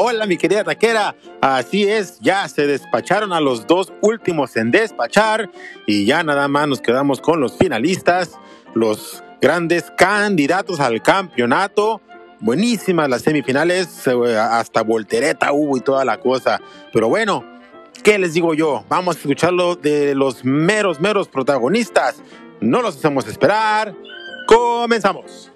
Hola, 0.00 0.26
mi 0.26 0.36
querida 0.36 0.62
taquera. 0.62 1.16
Así 1.40 1.82
es, 1.82 2.20
ya 2.20 2.46
se 2.46 2.68
despacharon 2.68 3.32
a 3.32 3.40
los 3.40 3.66
dos 3.66 3.92
últimos 4.00 4.56
en 4.56 4.70
despachar 4.70 5.50
y 5.88 6.06
ya 6.06 6.22
nada 6.22 6.46
más 6.46 6.68
nos 6.68 6.80
quedamos 6.80 7.20
con 7.20 7.40
los 7.40 7.58
finalistas, 7.58 8.38
los 8.74 9.24
grandes 9.40 9.90
candidatos 9.96 10.78
al 10.78 11.02
campeonato. 11.02 12.00
Buenísimas 12.38 13.08
las 13.08 13.22
semifinales, 13.22 14.06
eh, 14.06 14.38
hasta 14.38 14.82
voltereta 14.82 15.52
hubo 15.52 15.76
y 15.76 15.80
toda 15.80 16.04
la 16.04 16.20
cosa. 16.20 16.60
Pero 16.92 17.08
bueno, 17.08 17.44
¿qué 18.04 18.20
les 18.20 18.34
digo 18.34 18.54
yo? 18.54 18.84
Vamos 18.88 19.16
a 19.16 19.18
escucharlo 19.18 19.74
de 19.74 20.14
los 20.14 20.44
meros, 20.44 21.00
meros 21.00 21.26
protagonistas. 21.26 22.22
No 22.60 22.82
los 22.82 22.98
hacemos 22.98 23.26
esperar. 23.26 23.96
Comenzamos. 24.46 25.50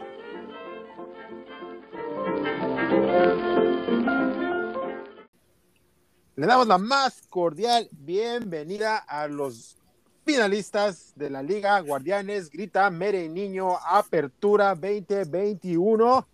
Le 6.35 6.47
damos 6.47 6.67
la 6.67 6.79
más 6.79 7.21
cordial 7.29 7.91
bienvenida 7.93 8.97
a 8.97 9.29
los 9.29 9.77
finalistas 10.25 11.13
de 11.15 11.29
la 11.29 11.43
Liga 11.43 11.79
Guardianes 11.81 12.49
Grita 12.49 12.89
Mere 12.89 13.29
Niño 13.29 13.77
Apertura 13.77 14.75
2021. 14.75 16.27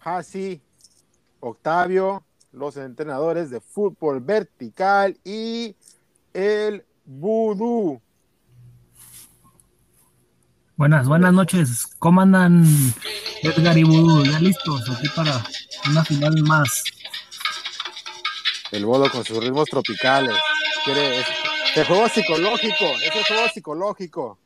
Hasi, 0.00 0.62
Octavio, 1.40 2.24
los 2.52 2.78
entrenadores 2.78 3.50
de 3.50 3.60
fútbol 3.60 4.20
vertical 4.20 5.14
y 5.24 5.76
el 6.32 6.82
Vudú. 7.04 8.00
Buenas, 10.76 11.06
buenas 11.06 11.34
noches. 11.34 11.86
¿Cómo 11.98 12.22
andan 12.22 12.64
Edgar 13.42 13.76
y 13.76 13.84
Vudú? 13.84 14.24
¿Ya 14.24 14.40
listos 14.40 14.88
aquí 14.88 15.08
para 15.14 15.44
una 15.90 16.02
final 16.02 16.42
más? 16.44 16.82
El 18.72 18.86
Bodo 18.86 19.10
con 19.10 19.24
sus 19.24 19.42
ritmos 19.42 19.68
tropicales. 19.68 20.36
Quiere, 20.84 21.18
es, 21.18 21.86
juego 21.86 22.08
psicológico, 22.08 22.84
es 23.04 23.16
el 23.16 23.24
juego 23.24 23.48
psicológico. 23.52 24.38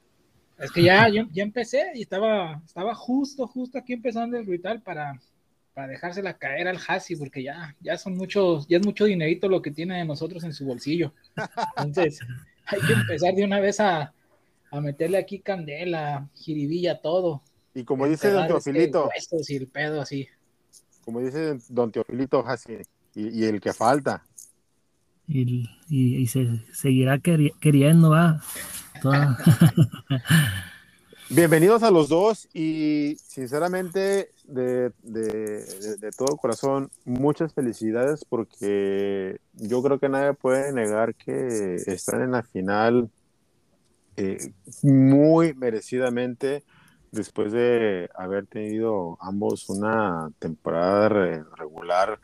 Es 0.58 0.70
que 0.72 0.82
ya, 0.82 1.08
yo, 1.08 1.24
ya 1.32 1.42
empecé 1.42 1.92
y 1.94 2.02
estaba, 2.02 2.62
estaba 2.64 2.94
justo, 2.94 3.46
justo 3.46 3.78
aquí 3.78 3.92
empezando 3.92 4.38
el 4.38 4.46
ritual 4.46 4.80
para, 4.82 5.20
para 5.74 5.88
dejársela 5.88 6.38
caer 6.38 6.68
al 6.68 6.78
Hasi, 6.86 7.16
porque 7.16 7.42
ya, 7.42 7.76
ya 7.80 7.98
son 7.98 8.16
muchos, 8.16 8.66
ya 8.68 8.78
es 8.78 8.86
mucho 8.86 9.04
dinerito 9.04 9.48
lo 9.48 9.60
que 9.60 9.72
tiene 9.72 9.98
de 9.98 10.04
nosotros 10.04 10.42
en 10.44 10.52
su 10.52 10.64
bolsillo. 10.64 11.12
Entonces, 11.76 12.20
hay 12.66 12.80
que 12.80 12.92
empezar 12.92 13.34
de 13.34 13.44
una 13.44 13.60
vez 13.60 13.80
a, 13.80 14.12
a 14.70 14.80
meterle 14.80 15.18
aquí 15.18 15.40
candela, 15.40 16.28
jiribilla, 16.34 17.00
todo. 17.00 17.42
Y 17.74 17.84
como 17.84 18.06
dice 18.06 18.30
Don 18.30 18.46
Teofilito. 18.46 19.10
y 19.48 19.56
el 19.56 19.66
pedo 19.68 20.00
así. 20.00 20.28
Como 21.04 21.20
dice 21.20 21.58
Don 21.68 21.92
Teofilito 21.92 22.46
Hasi, 22.46 22.78
y, 23.14 23.44
el 23.44 23.60
que 23.60 23.72
falta. 23.72 24.24
Y, 25.26 25.68
y, 25.88 26.26
se 26.26 26.60
seguirá 26.72 27.18
queriendo, 27.18 28.10
va. 28.10 28.42
Bienvenidos 31.30 31.82
a 31.82 31.90
los 31.90 32.08
dos 32.08 32.48
y 32.54 33.16
sinceramente 33.26 34.30
de, 34.44 34.92
de, 35.02 36.10
todo 36.16 36.36
corazón 36.36 36.90
muchas 37.04 37.54
felicidades 37.54 38.24
porque 38.26 39.40
yo 39.54 39.82
creo 39.82 39.98
que 39.98 40.08
nadie 40.08 40.34
puede 40.34 40.72
negar 40.72 41.14
que 41.14 41.76
están 41.86 42.22
en 42.22 42.32
la 42.32 42.42
final 42.42 43.10
eh, 44.16 44.52
muy 44.82 45.54
merecidamente 45.54 46.62
después 47.10 47.52
de 47.52 48.10
haber 48.14 48.46
tenido 48.46 49.16
ambos 49.20 49.68
una 49.70 50.30
temporada 50.38 51.08
regular 51.56 52.20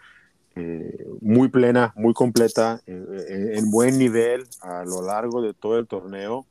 eh, 0.57 1.07
muy 1.21 1.49
plena, 1.49 1.93
muy 1.97 2.13
completa, 2.13 2.81
eh, 2.87 3.53
en 3.55 3.71
buen 3.71 3.99
nivel 3.99 4.49
a 4.63 4.85
lo 4.85 5.03
largo 5.03 5.43
de 5.43 5.55
todo 5.55 5.79
el 5.79 5.87
torneo. 5.87 6.47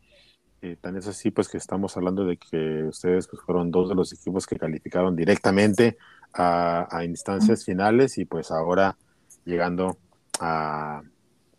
Eh, 0.61 0.77
tan 0.79 0.97
es 0.97 1.07
así, 1.07 1.31
pues 1.31 1.47
que 1.47 1.57
estamos 1.57 1.95
hablando 1.97 2.25
de 2.25 2.37
que 2.37 2.83
ustedes 2.83 3.27
pues, 3.27 3.41
fueron 3.43 3.71
dos 3.71 3.89
de 3.89 3.95
los 3.95 4.13
equipos 4.13 4.45
que 4.45 4.57
calificaron 4.57 5.15
directamente 5.15 5.97
a, 6.33 7.01
instancias 7.03 7.65
finales 7.65 8.17
y 8.17 8.25
pues 8.25 8.51
ahora 8.51 8.97
llegando 9.45 9.97
a, 10.39 11.01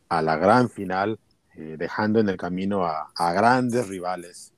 a 0.09 0.23
la 0.23 0.37
gran 0.37 0.69
final, 0.71 1.19
dejando 1.57 2.21
en 2.21 2.29
el 2.29 2.37
camino 2.37 2.87
a, 2.87 3.11
a 3.15 3.33
grandes 3.33 3.89
rivales 3.89 4.55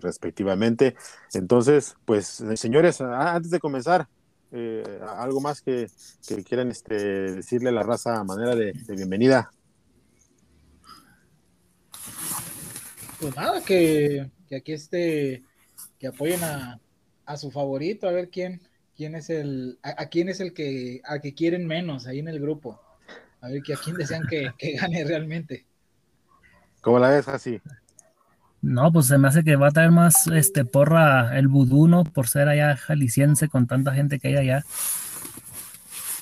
respectivamente. 0.00 0.96
Entonces, 1.32 1.96
pues 2.04 2.42
señores, 2.56 3.00
antes 3.00 3.50
de 3.50 3.60
comenzar, 3.60 4.08
eh, 4.52 5.00
algo 5.16 5.40
más 5.40 5.60
que, 5.60 5.88
que 6.26 6.44
quieran 6.44 6.70
este, 6.70 6.94
decirle 6.94 7.70
a 7.70 7.72
la 7.72 7.82
raza 7.82 8.18
a 8.18 8.24
manera 8.24 8.54
de, 8.54 8.72
bienvenida. 8.88 9.50
Pues 13.20 13.34
nada, 13.34 13.62
que, 13.62 14.30
que 14.48 14.56
aquí 14.56 14.72
este, 14.72 15.42
que 15.98 16.06
apoyen 16.06 16.42
a, 16.44 16.80
a, 17.24 17.36
su 17.36 17.50
favorito, 17.50 18.08
a 18.08 18.12
ver 18.12 18.28
quién, 18.28 18.60
quién 18.96 19.14
es 19.14 19.30
el, 19.30 19.78
a, 19.82 20.06
quién 20.06 20.28
es 20.28 20.40
el 20.40 20.52
que, 20.52 21.00
a 21.04 21.18
que 21.18 21.34
quieren 21.34 21.66
menos 21.66 22.06
ahí 22.06 22.18
en 22.18 22.28
el 22.28 22.40
grupo. 22.40 22.80
A 23.40 23.48
ver 23.48 23.62
que 23.62 23.74
a 23.74 23.76
quién 23.76 23.96
desean 23.96 24.26
que, 24.28 24.52
que 24.58 24.72
gane 24.76 25.04
realmente. 25.04 25.66
¿Cómo 26.80 26.98
la 26.98 27.10
ves 27.10 27.28
así? 27.28 27.60
No, 28.62 28.92
pues 28.92 29.06
se 29.06 29.18
me 29.18 29.28
hace 29.28 29.44
que 29.44 29.56
va 29.56 29.68
a 29.68 29.72
traer 29.72 29.90
más 29.90 30.26
este 30.28 30.64
porra 30.64 31.38
el 31.38 31.48
vudú, 31.48 31.88
¿no? 31.88 32.04
Por 32.04 32.28
ser 32.28 32.48
allá 32.48 32.76
jalisciense 32.76 33.48
con 33.48 33.66
tanta 33.66 33.92
gente 33.92 34.18
que 34.18 34.28
hay 34.28 34.36
allá. 34.36 34.64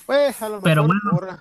Pues, 0.07 0.43
a 0.43 0.49
lo 0.49 0.61
mejor 0.61 0.65
Pero 0.65 0.87
bueno, 0.87 1.41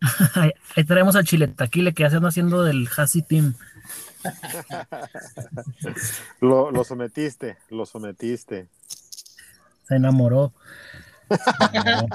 ahí, 0.74 0.84
traemos 0.84 1.16
al 1.16 1.24
Chile 1.24 1.48
Taquile 1.48 1.94
que 1.94 2.02
ya 2.02 2.10
se 2.10 2.16
anda 2.16 2.28
haciendo 2.28 2.62
del 2.64 2.86
Hasi 2.94 3.22
Team. 3.22 3.54
lo, 6.40 6.70
lo 6.70 6.84
sometiste, 6.84 7.56
lo 7.70 7.86
sometiste. 7.86 8.68
Se 9.88 9.94
enamoró. 9.94 10.52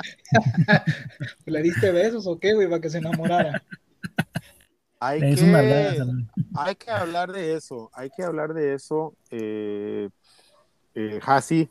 ¿Le 1.46 1.62
diste 1.62 1.92
besos 1.92 2.28
o 2.28 2.40
qué, 2.40 2.54
güey, 2.54 2.68
para 2.68 2.82
que 2.82 2.90
se 2.90 3.00
enamorara? 3.00 3.62
Hay 5.04 5.20
que, 5.20 5.98
hay 6.56 6.76
que 6.76 6.92
hablar 6.92 7.32
de 7.32 7.56
eso, 7.56 7.90
hay 7.92 8.12
que 8.12 8.22
hablar 8.22 8.54
de 8.54 8.76
eso. 8.76 9.16
Eh, 9.32 10.10
eh 10.94 11.20
Hasi, 11.26 11.68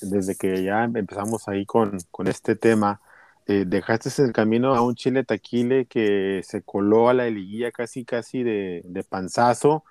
desde 0.00 0.36
que 0.36 0.62
ya 0.62 0.84
empezamos 0.84 1.48
ahí 1.48 1.66
con, 1.66 1.98
con 2.12 2.28
este 2.28 2.54
tema, 2.54 3.00
eh, 3.48 3.64
dejaste 3.66 4.22
el 4.22 4.32
camino 4.32 4.76
a 4.76 4.82
un 4.82 4.94
Chile 4.94 5.24
Taquile 5.24 5.86
que 5.86 6.42
se 6.44 6.62
coló 6.62 7.08
a 7.08 7.14
la 7.14 7.28
liguilla 7.28 7.72
casi, 7.72 8.04
casi 8.04 8.44
de, 8.44 8.82
de 8.84 9.02
panzazo, 9.02 9.82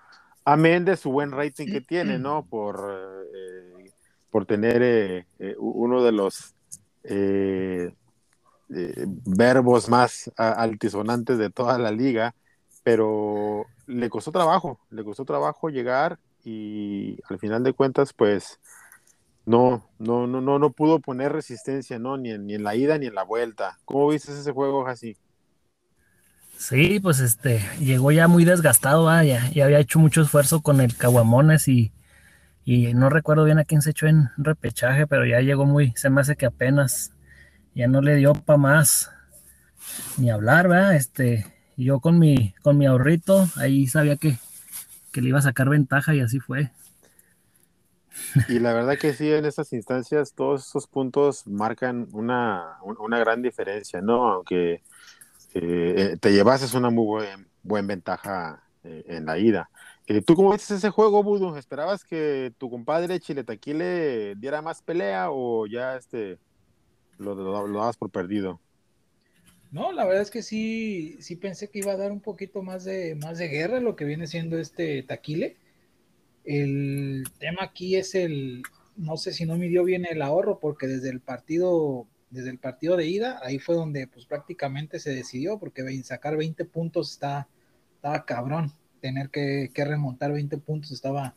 amén 0.46 0.86
de 0.86 0.96
su 0.96 1.12
buen 1.12 1.32
rating 1.32 1.68
que 1.68 1.82
tiene, 1.82 2.18
¿no? 2.18 2.46
Por, 2.46 3.26
eh, 3.36 3.92
por 4.32 4.46
tener 4.46 5.28
uno 5.58 6.02
de 6.02 6.12
los 6.14 6.56
eh, 8.70 9.06
verbos 9.26 9.90
más 9.90 10.32
altisonantes 10.36 11.38
de 11.38 11.50
toda 11.50 11.78
la 11.78 11.92
liga, 11.92 12.36
pero 12.84 13.66
le 13.86 14.10
costó 14.10 14.32
trabajo, 14.32 14.80
le 14.90 15.04
costó 15.04 15.26
trabajo 15.26 15.70
llegar 15.70 16.20
y 16.44 17.18
al 17.30 17.40
final 17.40 17.64
de 17.64 17.74
cuentas, 17.74 18.14
pues 18.14 18.60
no, 19.46 19.90
no, 19.98 20.28
no, 20.28 20.42
no, 20.42 20.60
no 20.60 20.72
pudo 20.72 21.00
poner 21.00 21.32
resistencia, 21.32 22.00
¿no? 22.00 22.18
Ni 22.18 22.32
en, 22.32 22.64
la 22.64 22.76
ida 22.76 22.98
ni 22.98 23.08
en 23.08 23.16
la 23.16 23.24
vuelta. 23.24 23.80
¿Cómo 23.86 24.10
viste 24.10 24.34
ese 24.34 24.52
juego, 24.52 24.86
así? 24.88 25.16
Sí, 26.58 27.00
pues 27.00 27.20
este, 27.20 27.62
llegó 27.80 28.12
ya 28.12 28.28
muy 28.28 28.44
desgastado, 28.44 29.08
ya, 29.24 29.50
ya, 29.52 29.66
había 29.66 29.80
hecho 29.80 30.00
mucho 30.00 30.22
esfuerzo 30.22 30.62
con 30.62 30.82
el 30.82 30.98
Caguamones 30.98 31.68
y, 31.68 31.94
y 32.66 32.94
no 32.94 33.10
recuerdo 33.10 33.46
bien 33.46 33.60
a 33.60 33.64
quién 33.64 33.82
se 33.82 33.92
echó 33.92 34.08
en 34.08 34.30
repechaje, 34.38 35.08
pero 35.08 35.26
ya 35.26 35.40
llegó 35.40 35.66
muy, 35.66 35.94
se 35.96 36.10
me 36.10 36.20
hace 36.20 36.36
que 36.36 36.46
apenas 36.46 37.14
ya 37.78 37.88
no 37.88 38.02
le 38.02 38.16
dio 38.16 38.34
para 38.34 38.58
más 38.58 39.12
ni 40.18 40.32
hablar, 40.32 40.68
¿verdad? 40.68 40.96
Este, 40.96 41.46
yo 41.78 42.00
con 42.00 42.18
mi, 42.18 42.56
con 42.64 42.76
mi 42.76 42.88
ahorrito, 42.88 43.48
ahí 43.56 43.86
sabía 43.86 44.18
que, 44.18 44.40
que 45.12 45.22
le 45.22 45.30
iba 45.30 45.38
a 45.38 45.44
sacar 45.44 45.70
ventaja 45.70 46.16
y 46.16 46.22
así 46.22 46.40
fue. 46.40 46.72
Y 48.50 48.58
la 48.58 48.74
verdad 48.74 48.98
que 48.98 49.14
sí, 49.14 49.32
en 49.32 49.46
estas 49.46 49.74
instancias 49.74 50.34
todos 50.34 50.68
esos 50.68 50.88
puntos 50.88 51.46
marcan 51.46 52.08
una, 52.14 52.78
una 52.82 53.20
gran 53.20 53.44
diferencia, 53.44 54.02
¿no? 54.02 54.28
Aunque 54.28 54.82
eh, 55.54 56.18
te 56.20 56.34
llevases 56.34 56.74
una 56.74 56.90
muy 56.90 57.06
buen, 57.06 57.48
buen 57.62 57.86
ventaja 57.86 58.64
eh, 58.84 59.04
en 59.06 59.28
la 59.28 59.38
ida. 59.38 59.70
Eh, 60.08 60.24
¿Tú 60.24 60.34
cómo 60.34 60.52
viste 60.52 60.74
ese 60.74 60.90
juego, 60.90 61.22
Budu? 61.22 61.56
¿Esperabas 61.58 62.04
que 62.04 62.52
tu 62.58 62.72
compadre 62.72 63.20
Chiletaquile 63.20 64.34
diera 64.36 64.64
más 64.64 64.82
pelea 64.82 65.28
o 65.30 65.68
ya 65.68 65.96
este 65.96 66.40
lo, 67.18 67.36
lo, 67.68 67.80
das 67.80 67.98
por 67.98 68.10
perdido. 68.10 68.60
No, 69.72 69.92
la 69.92 70.06
verdad 70.06 70.22
es 70.22 70.32
que 70.32 70.42
sí, 70.42 71.18
sí 71.20 71.36
pensé 71.36 71.70
que 71.70 71.80
iba 71.80 71.92
a 71.92 71.98
dar 71.98 72.12
un 72.12 72.22
poquito 72.22 72.64
más 72.64 72.86
de, 72.86 73.16
más 73.16 73.38
de 73.38 73.50
guerra 73.50 73.80
lo 73.80 73.96
que 73.96 74.06
viene 74.06 74.28
siendo 74.28 74.58
este 74.58 75.04
taquile. 75.04 75.58
El 76.46 77.26
tema 77.40 77.64
aquí 77.64 77.96
es 77.96 78.16
el, 78.16 78.64
no 78.96 79.18
sé 79.18 79.34
si 79.34 79.46
no 79.46 79.58
midió 79.58 79.84
bien 79.84 80.06
el 80.10 80.22
ahorro, 80.22 80.60
porque 80.60 80.88
desde 80.88 81.10
el 81.10 81.20
partido 81.20 82.08
desde 82.30 82.50
el 82.50 82.60
partido 82.60 82.98
de 82.98 83.08
ida, 83.08 83.40
ahí 83.44 83.60
fue 83.60 83.76
donde 83.76 84.08
pues 84.08 84.26
prácticamente 84.26 85.00
se 85.00 85.12
decidió, 85.12 85.60
porque 85.60 85.84
sacar 86.04 86.36
20 86.36 86.66
puntos 86.66 87.12
está, 87.12 87.48
estaba 87.96 88.26
cabrón, 88.26 88.74
tener 89.00 89.30
que, 89.30 89.72
remontar 89.76 90.34
20 90.34 90.58
puntos 90.58 90.92
estaba, 90.92 91.36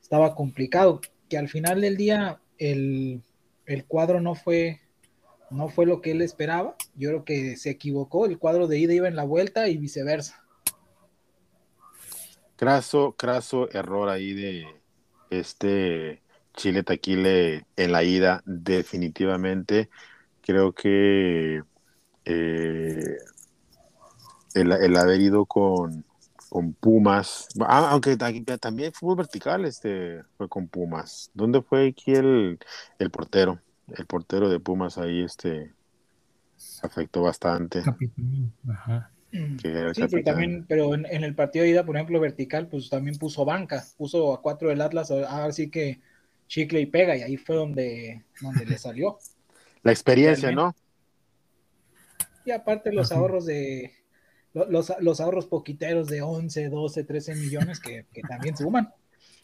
estaba 0.00 0.34
complicado, 0.34 1.00
que 1.28 1.36
al 1.36 1.48
final 1.48 1.80
del 1.80 1.96
día 1.96 2.40
el, 2.58 3.22
el 3.66 3.84
cuadro 3.84 4.20
no 4.20 4.34
fue, 4.34 4.80
no 5.52 5.68
fue 5.68 5.86
lo 5.86 6.00
que 6.00 6.12
él 6.12 6.22
esperaba, 6.22 6.76
yo 6.94 7.10
creo 7.10 7.24
que 7.24 7.56
se 7.56 7.70
equivocó, 7.70 8.26
el 8.26 8.38
cuadro 8.38 8.66
de 8.66 8.78
ida 8.78 8.94
iba 8.94 9.08
en 9.08 9.16
la 9.16 9.24
vuelta 9.24 9.68
y 9.68 9.76
viceversa. 9.76 10.42
Craso, 12.56 13.14
craso 13.16 13.70
error 13.72 14.08
ahí 14.08 14.32
de 14.32 14.66
este 15.30 16.22
Chile 16.54 16.82
Taquile 16.82 17.66
en 17.76 17.92
la 17.92 18.04
ida, 18.04 18.42
definitivamente. 18.46 19.90
Creo 20.42 20.72
que 20.72 21.62
eh, 22.24 23.16
el, 24.54 24.96
haber 24.96 25.20
ido 25.20 25.46
con, 25.46 26.04
con 26.50 26.72
Pumas, 26.74 27.48
ah, 27.60 27.90
aunque 27.90 28.16
también 28.16 28.92
fútbol 28.92 29.16
vertical 29.16 29.64
este, 29.64 30.22
fue 30.36 30.48
con 30.48 30.68
Pumas. 30.68 31.30
¿Dónde 31.34 31.62
fue 31.62 31.88
aquí 31.88 32.12
el, 32.12 32.58
el 32.98 33.10
portero? 33.10 33.60
El 33.96 34.06
portero 34.06 34.48
de 34.48 34.60
Pumas 34.60 34.98
ahí 34.98 35.22
este, 35.22 35.72
afectó 36.82 37.22
bastante. 37.22 37.82
Ajá. 38.68 39.10
Sí, 39.32 39.56
pero 39.62 39.92
también, 40.24 40.66
pero 40.68 40.94
en, 40.94 41.06
el 41.06 41.34
partido 41.34 41.64
de 41.64 41.70
ida, 41.70 41.86
por 41.86 41.96
ejemplo, 41.96 42.20
vertical, 42.20 42.68
pues 42.68 42.90
también 42.90 43.16
puso 43.16 43.46
banca, 43.46 43.82
puso 43.96 44.34
a 44.34 44.42
cuatro 44.42 44.68
del 44.68 44.82
Atlas, 44.82 45.10
así 45.10 45.70
que 45.70 46.02
chicle 46.48 46.82
y 46.82 46.86
pega, 46.86 47.16
y 47.16 47.22
ahí 47.22 47.38
fue 47.38 47.56
donde, 47.56 48.24
donde 48.42 48.66
le 48.66 48.76
salió. 48.76 49.18
La 49.82 49.90
experiencia, 49.90 50.52
¿no? 50.52 50.76
Y 52.44 52.50
aparte 52.50 52.92
los 52.92 53.10
ahorros 53.10 53.46
de, 53.46 53.92
los, 54.52 54.92
los, 55.00 55.20
ahorros 55.20 55.46
poquiteros 55.46 56.08
de 56.08 56.20
11, 56.20 56.68
12, 56.68 57.04
13 57.04 57.34
millones 57.36 57.80
que, 57.80 58.06
que, 58.12 58.20
también 58.22 58.56
suman. 58.56 58.92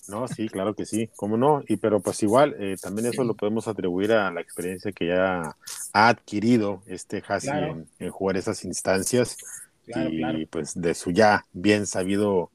No, 0.09 0.27
sí, 0.27 0.49
claro 0.49 0.75
que 0.75 0.87
sí, 0.87 1.11
cómo 1.17 1.37
no, 1.37 1.63
y 1.69 1.77
pero 1.77 2.01
pues 2.01 2.23
igual, 2.23 2.57
eh, 2.59 2.77
también 2.81 3.09
eso 3.09 3.25
lo 3.25 3.35
podemos 3.35 3.69
atribuir 3.69 4.13
a 4.13 4.31
la 4.31 4.41
experiencia 4.41 4.91
que 4.91 5.09
ya 5.09 5.55
ha 5.93 6.09
adquirido 6.09 6.83
este 6.87 7.23
Hassi 7.27 7.51
en, 7.51 8.11
jugar 8.11 8.39
esas 8.39 8.65
instancias 8.65 9.37
y 9.87 10.47
pues 10.47 10.81
de 10.81 10.95
su 10.95 11.11
ya 11.11 11.45
bien 11.53 11.87
sabido 11.87 12.51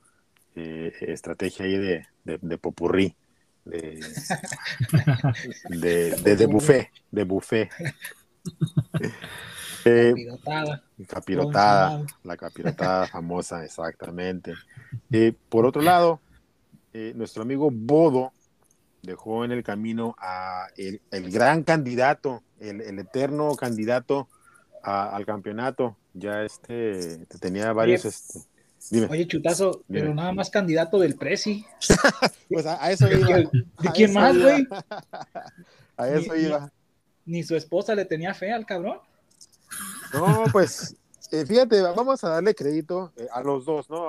eh, 0.55 0.94
estrategia 1.01 1.65
ahí 1.65 1.77
de, 1.77 2.07
de, 2.23 2.57
popurrí, 2.57 3.15
de, 3.65 4.00
de, 5.69 6.35
de, 6.35 6.45
buffet, 6.47 6.89
de 7.11 7.23
buffet. 7.23 7.69
Eh, 9.85 10.13
capirotada. 11.07 12.05
la 12.23 12.38
capirotada 12.38 13.07
famosa, 13.07 13.65
exactamente. 13.65 14.53
Eh, 15.11 15.33
por 15.50 15.65
otro 15.65 15.81
lado, 15.81 16.21
nuestro 17.15 17.43
amigo 17.43 17.69
Bodo 17.71 18.31
dejó 19.01 19.45
en 19.45 19.51
el 19.51 19.63
camino 19.63 20.15
a 20.17 20.67
el, 20.77 21.01
el 21.11 21.31
gran 21.31 21.63
candidato, 21.63 22.43
el, 22.59 22.81
el 22.81 22.99
eterno 22.99 23.55
candidato 23.55 24.27
al 24.83 25.25
campeonato, 25.25 25.95
ya 26.13 26.43
este 26.43 27.25
tenía 27.39 27.71
varios. 27.71 28.05
Este, 28.05 28.39
oye 29.09 29.27
Chutazo, 29.27 29.83
pero 29.89 30.13
nada 30.13 30.33
más 30.33 30.49
candidato 30.49 30.99
del 30.99 31.15
Prezi. 31.15 31.65
pues 32.49 32.65
a, 32.65 32.91
eso 32.91 33.09
iba. 33.11 33.37
¿De, 33.37 33.49
quién 33.93 34.13
más, 34.13 34.37
güey? 34.37 34.67
a 35.97 36.09
eso 36.09 36.35
iba. 36.35 36.71
Ni, 37.25 37.43
su 37.43 37.55
esposa 37.55 37.95
le 37.95 38.05
tenía 38.05 38.33
fe 38.33 38.51
al 38.51 38.65
cabrón. 38.65 38.99
No, 40.13 40.43
pues 40.51 40.95
eh, 41.33 41.47
fíjate, 41.47 41.81
vamos 41.81 42.24
a 42.24 42.30
darle 42.30 42.53
crédito 42.53 43.12
eh, 43.18 43.27
a 43.31 43.41
los 43.41 43.65
dos, 43.65 43.89
¿no? 43.89 44.07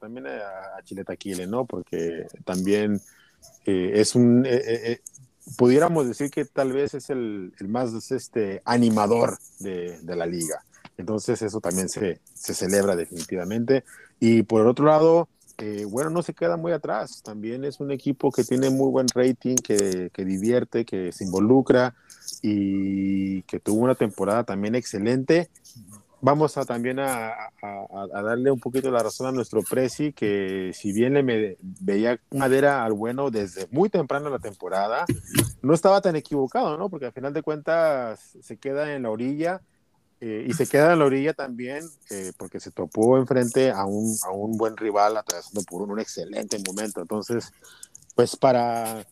también 0.00 0.26
a, 0.26 0.82
Chiletaquile, 0.82 1.46
¿no? 1.46 1.64
Porque 1.64 2.26
también 2.44 3.00
eh, 3.66 3.92
es 3.94 4.16
un 4.16 4.44
pudiéramos 5.56 6.08
decir 6.08 6.28
que 6.28 6.44
tal 6.44 6.72
vez 6.72 6.94
es 6.94 7.08
el, 7.08 7.54
el 7.60 7.68
más 7.68 8.10
este, 8.10 8.62
animador 8.64 9.38
de, 9.60 10.00
de, 10.00 10.16
la 10.16 10.26
liga. 10.26 10.64
Entonces 10.98 11.40
eso 11.40 11.60
también 11.60 11.88
se, 11.88 12.20
se, 12.34 12.52
celebra 12.52 12.96
definitivamente. 12.96 13.84
Y 14.18 14.42
por 14.42 14.66
otro 14.66 14.86
lado, 14.86 15.28
bueno, 15.88 16.10
no 16.10 16.22
se 16.22 16.34
queda 16.34 16.56
muy 16.56 16.72
atrás. 16.72 17.22
También 17.22 17.64
es 17.64 17.78
un 17.78 17.92
equipo 17.92 18.32
que 18.32 18.42
tiene 18.42 18.70
muy 18.70 18.90
buen 18.90 19.06
rating, 19.14 19.54
que, 19.54 20.10
que 20.12 20.24
divierte, 20.24 20.84
que 20.84 21.12
se 21.12 21.22
involucra 21.22 21.94
y 22.42 23.42
que 23.42 23.60
tuvo 23.60 23.84
una 23.84 23.94
temporada 23.94 24.42
también 24.42 24.74
excelente 24.74 25.48
vamos 26.20 26.56
a 26.56 26.64
también 26.64 26.98
a, 26.98 27.50
darle 28.22 28.50
un 28.50 28.60
poquito 28.60 28.90
la 28.90 29.02
razón 29.02 29.26
a 29.26 29.32
nuestro 29.32 29.62
Prezi, 29.62 30.12
que 30.12 30.72
si 30.74 30.92
bien 30.92 31.14
le 31.14 31.58
veía 31.60 32.18
madera 32.30 32.84
al 32.84 32.92
bueno 32.92 33.30
desde 33.30 33.66
muy 33.70 33.88
temprano 33.88 34.26
en 34.26 34.32
la 34.32 34.38
temporada, 34.38 35.04
no 35.62 35.74
estaba 35.74 36.00
tan 36.00 36.16
equivocado, 36.16 36.76
¿no? 36.78 36.88
Porque 36.88 37.06
al 37.06 37.12
final 37.12 37.32
de 37.32 37.42
cuentas 37.42 38.36
se 38.40 38.56
queda 38.56 38.94
en 38.94 39.02
la 39.02 39.10
orilla 39.10 39.60
eh, 40.20 40.46
y 40.48 40.54
se 40.54 40.66
queda 40.66 40.94
en 40.94 41.00
la 41.00 41.04
orilla 41.04 41.34
también 41.34 41.84
eh, 42.10 42.32
porque 42.38 42.58
se 42.58 42.70
topó 42.70 43.18
enfrente 43.18 43.70
a 43.70 43.84
un, 43.84 44.16
a 44.22 44.30
un 44.30 44.56
buen 44.56 44.76
rival 44.76 45.16
atravesando 45.16 45.62
por 45.62 45.82
un 45.82 46.00
excelente 46.00 46.58
momento. 46.66 47.02
Entonces, 47.02 47.52
pues 48.14 48.34
para 48.34 49.04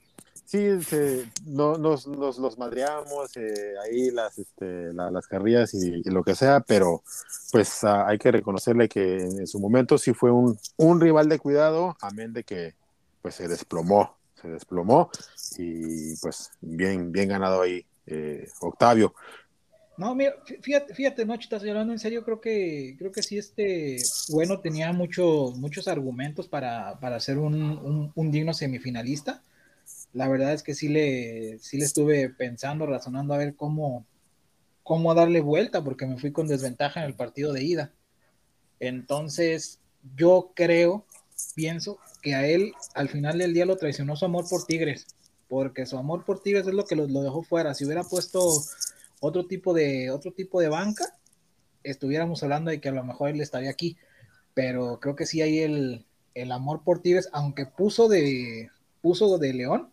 sí, 0.45 0.83
se, 0.83 1.27
no, 1.47 1.77
nos, 1.79 2.07
nos, 2.07 2.39
los 2.39 2.59
madreamos 2.59 3.37
eh, 3.37 3.75
ahí 3.83 4.11
las, 4.11 4.39
este, 4.39 4.93
las 4.93 5.27
carrillas 5.27 5.75
y, 5.75 6.03
lo 6.05 6.23
que 6.23 6.35
sea, 6.35 6.61
pero 6.61 7.03
pues 7.51 7.85
hay 7.85 8.19
que 8.19 8.33
reconocerle 8.33 8.89
que 8.89 9.19
en 9.19 9.47
su 9.47 9.59
momento 9.59 9.99
sí 9.99 10.13
fue 10.13 10.31
un, 10.31 10.59
un 10.77 11.01
rival 11.01 11.29
de 11.29 11.39
cuidado, 11.39 11.97
amén 12.01 12.33
de 12.33 12.45
que 12.45 12.75
pues 13.23 13.37
se 13.37 13.49
desplomó, 13.49 14.17
se 14.41 14.49
desplomó 14.49 15.11
y 15.57 16.17
pues 16.17 16.53
bien, 16.61 17.11
bien 17.11 17.29
ganado 17.29 17.63
ahí 17.63 17.85
eh, 18.07 18.47
Octavio. 18.61 19.15
No, 19.97 20.15
mira, 20.15 20.35
fíjate, 20.61 20.93
fíjate, 20.93 21.25
no, 21.25 21.35
estás 21.35 21.63
hablando 21.63 21.93
en 21.93 22.01
serio, 22.01 22.25
creo 22.25 22.41
que, 22.41 22.97
creo 22.99 23.13
que 23.13 23.23
sí, 23.23 23.39
este, 23.39 23.97
bueno, 24.31 24.59
tenía 24.59 24.93
muchos 24.93 25.57
muchos 25.57 25.87
argumentos 25.87 26.49
para, 26.49 26.99
para 26.99 27.21
ser 27.21 27.39
un, 27.39 28.13
un 28.13 28.31
digno 28.33 28.53
semifinalista 28.53 29.41
la 30.15 30.29
verdad 30.29 30.53
es 30.53 30.63
que 30.63 30.75
sí 30.75 30.89
le, 30.89 31.59
sí 31.59 31.77
le 31.77 31.85
estuve 31.85 32.31
pensando, 32.31 32.87
razonando 32.87 33.35
a 33.35 33.39
ver 33.39 33.57
cómo, 33.57 34.07
cómo 34.85 35.13
darle 35.15 35.41
vuelta, 35.41 35.83
porque 35.83 36.07
me 36.07 36.19
fui 36.19 36.31
con 36.33 36.47
desventaja 36.47 37.01
en 37.01 37.07
el 37.07 37.15
partido 37.15 37.53
de 37.53 37.65
ida. 37.65 37.93
Entonces, 38.79 39.81
yo 40.17 40.53
creo, 40.55 41.05
pienso 41.57 41.99
que 42.23 42.37
a 42.37 42.47
él 42.47 42.73
al 42.95 43.09
final 43.09 43.39
del 43.39 43.55
día 43.55 43.67
lo 43.67 43.77
traicionó 43.77 44.15
su 44.15 44.25
amor 44.25 44.49
por 44.49 44.65
Tigres, 44.65 45.07
porque 45.49 45.85
su 45.85 45.99
amor 45.99 46.25
por 46.25 46.41
Tigres 46.41 46.69
es 46.69 46.75
lo 46.75 46.85
que 46.85 46.95
lo, 46.95 47.07
dejó 47.07 47.43
fuera. 47.43 47.75
Si 47.75 47.85
hubiera 47.85 48.05
puesto 48.05 48.41
otro 49.21 49.47
tipo 49.47 49.75
de, 49.75 50.13
otro 50.13 50.33
tipo 50.33 50.61
de 50.61 50.69
banca, 50.69 51.07
estuviéramos 51.83 52.41
hablando 52.45 52.71
de 52.71 52.81
que 52.81 52.89
a 52.89 52.93
lo 52.93 53.03
mejor 53.03 53.31
él 53.31 53.41
estaría 53.41 53.71
aquí. 53.71 53.97
Pero 54.55 55.01
creo 55.01 55.17
que 55.17 55.27
sí 55.27 55.43
hay 55.43 55.59
el, 55.59 56.07
el 56.35 56.53
amor 56.53 56.85
por 56.85 57.03
Tigres, 57.03 57.29
aunque 57.33 57.67
puso 57.67 58.09
de, 58.09 58.71
puso 59.01 59.39
de 59.39 59.53
León, 59.53 59.91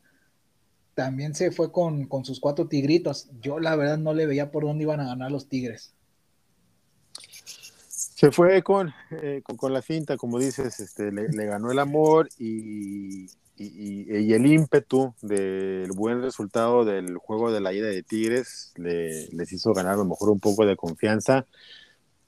también 0.94 1.36
se 1.36 1.52
fue 1.52 1.72
con, 1.72 2.08
sus 2.24 2.40
cuatro 2.40 2.68
tigritos. 2.68 3.30
Yo 3.42 3.60
la 3.60 3.76
verdad 3.76 3.98
no 3.98 4.14
le 4.14 4.26
veía 4.26 4.52
por 4.52 4.64
dónde 4.64 4.84
iban 4.84 5.00
a 5.00 5.08
ganar 5.08 5.32
los 5.32 5.48
tigres. 5.48 5.94
Se 7.14 8.32
fue 8.32 8.62
con, 8.62 8.94
eh, 9.12 9.42
con, 9.58 9.74
la 9.74 9.82
cinta, 9.82 10.18
como 10.18 10.38
dices, 10.38 10.80
este, 10.80 11.12
le, 11.12 11.46
ganó 11.46 11.72
el 11.72 11.80
amor 11.80 12.30
y, 12.38 13.26
y, 13.58 14.34
el 14.34 14.46
ímpetu 14.46 15.16
del 15.22 15.92
buen 15.92 16.22
resultado 16.22 16.86
del 16.86 17.18
juego 17.18 17.52
de 17.52 17.62
la 17.62 17.74
ida 17.74 17.88
de 17.88 18.04
Tigres 18.04 18.74
le, 18.76 19.28
les 19.30 19.52
hizo 19.52 19.74
ganar 19.74 19.94
a 19.94 19.98
lo 19.98 20.06
mejor 20.06 20.30
un 20.30 20.40
poco 20.40 20.66
de 20.66 20.76
confianza, 20.76 21.48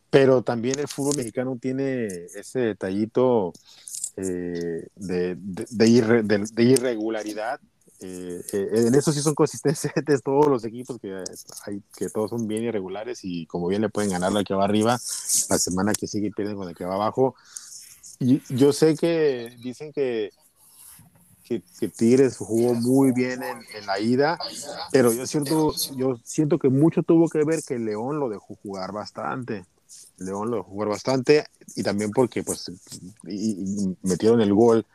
pero 0.10 0.41
también 0.41 0.79
el 0.79 0.88
fútbol 0.88 1.17
mexicano 1.17 1.58
tiene 1.62 2.08
ese 2.08 2.60
detallito 2.60 3.53
eh, 4.15 4.88
de, 4.96 5.36
de, 5.36 6.63
irregularidad 6.63 7.60
eh, 8.05 8.43
eh, 8.51 8.69
en 8.74 8.95
eso 8.95 9.13
sí 9.13 9.22
son 9.22 9.33
consistentes 9.33 10.22
todos 10.24 10.48
los 10.48 10.65
equipos 10.65 11.00
que 11.00 11.24
hay, 11.65 11.81
que 11.95 12.10
todos 12.10 12.31
son 12.31 12.48
bien 12.48 12.63
irregulares 12.63 13.22
y 13.24 13.45
como 13.45 13.67
bien 13.67 13.81
le 13.81 13.88
pueden 13.88 14.12
ganar 14.12 14.33
la 14.33 14.43
que 14.43 14.53
va 14.53 14.65
arriba, 14.65 15.00
la 15.50 15.57
semana 15.57 15.93
que 15.93 16.07
sigue 16.07 16.31
pierden 16.31 16.57
con 16.57 16.67
el 16.67 16.75
que 16.75 16.83
va 16.83 16.95
abajo. 16.95 17.36
Y 18.19 18.41
yo 18.53 18.74
sé 18.74 18.98
que 18.98 19.55
dicen 19.62 19.93
que, 19.93 20.31
que, 21.45 21.62
Tigres 21.88 22.36
jugó 22.36 22.74
muy 22.74 23.13
bien 23.13 23.41
en, 23.41 23.60
en, 23.74 23.86
la 23.86 24.00
ida, 24.00 24.38
pero 24.91 25.13
yo 25.13 25.25
siento, 25.25 25.74
yo 25.95 26.17
siento 26.25 26.60
que 26.60 26.67
mucho 26.67 27.03
tuvo 27.03 27.29
que 27.29 27.45
ver 27.45 27.63
que 27.63 27.79
León 27.79 28.19
lo 28.19 28.27
dejó 28.27 28.55
jugar 28.62 28.91
bastante. 28.91 29.65
León 30.17 30.51
lo 30.51 30.57
dejó 30.57 30.69
jugar 30.69 30.89
bastante 30.89 31.45
y 31.75 31.83
también 31.83 32.12
porque 32.12 32.43
pues 32.43 32.69
metieron 34.01 34.41
el 34.41 34.53
gol 34.53 34.86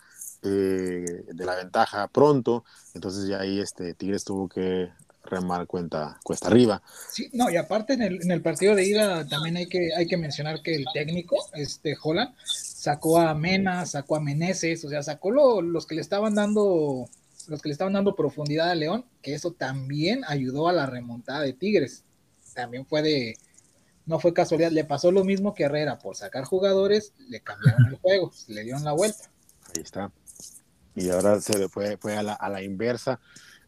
eh, 0.43 1.25
de 1.33 1.45
la 1.45 1.57
ventaja 1.57 2.07
pronto, 2.09 2.65
entonces 2.95 3.29
ya 3.29 3.41
ahí 3.41 3.61
este, 3.61 3.95
Tigres 3.95 4.25
tuvo 4.25 4.49
que 4.49 4.91
remar 5.25 5.67
cuenta, 5.67 6.19
cuesta 6.23 6.49
arriba. 6.49 6.83
Sí, 7.11 7.29
no, 7.33 7.51
y 7.51 7.57
aparte 7.57 7.95
en 7.95 8.03
el, 8.03 8.23
en 8.23 8.31
el 8.31 8.41
partido 8.41 8.75
de 8.75 8.87
ida 8.87 9.27
también 9.27 9.57
hay 9.57 9.69
que, 9.69 9.91
hay 9.97 10.07
que 10.07 10.17
mencionar 10.17 10.63
que 10.63 10.75
el 10.75 10.85
técnico, 10.93 11.37
este 11.55 11.97
Holland, 12.03 12.35
sacó 12.45 13.19
a 13.19 13.35
Mena, 13.35 13.85
sacó 13.87 14.17
a 14.17 14.21
Meneses, 14.21 14.85
o 14.85 14.89
sea, 14.89 15.03
sacó 15.03 15.31
los 15.31 15.87
que 15.87 15.95
le 15.95 16.01
estaban 16.01 16.35
dando 16.35 17.09
los 17.49 17.63
que 17.63 17.69
le 17.69 17.73
estaban 17.73 17.95
dando 17.95 18.15
profundidad 18.15 18.71
a 18.71 18.75
León, 18.75 19.07
que 19.23 19.35
eso 19.35 19.53
también 19.53 20.23
ayudó 20.29 20.69
a 20.69 20.73
la 20.73 20.87
remontada 20.87 21.41
de 21.41 21.55
Tigres. 21.55 22.05
También 22.55 22.85
fue 22.85 23.01
de, 23.03 23.39
no 24.07 24.19
fue 24.21 24.35
casualidad, 24.35 24.71
le 24.71 24.85
pasó 24.85 25.11
lo 25.11 25.25
mismo 25.25 25.55
que 25.55 25.65
Herrera, 25.65 25.99
por 25.99 26.17
sacar 26.17 26.45
jugadores, 26.45 27.13
le 27.29 27.41
cambiaron 27.41 27.87
el 27.87 27.97
juego, 27.97 28.33
le 28.49 28.65
dieron 28.65 28.85
la 28.85 28.93
vuelta. 28.93 29.31
Ahí 29.75 29.83
está. 29.83 30.11
Y 30.99 31.11
ahora 31.11 31.41
se 31.41 31.69
fue, 31.69 31.97
fue 31.97 32.17
a, 32.17 32.23
la, 32.23 32.33
a 32.35 32.49
la 32.49 32.63
inversa. 32.63 33.21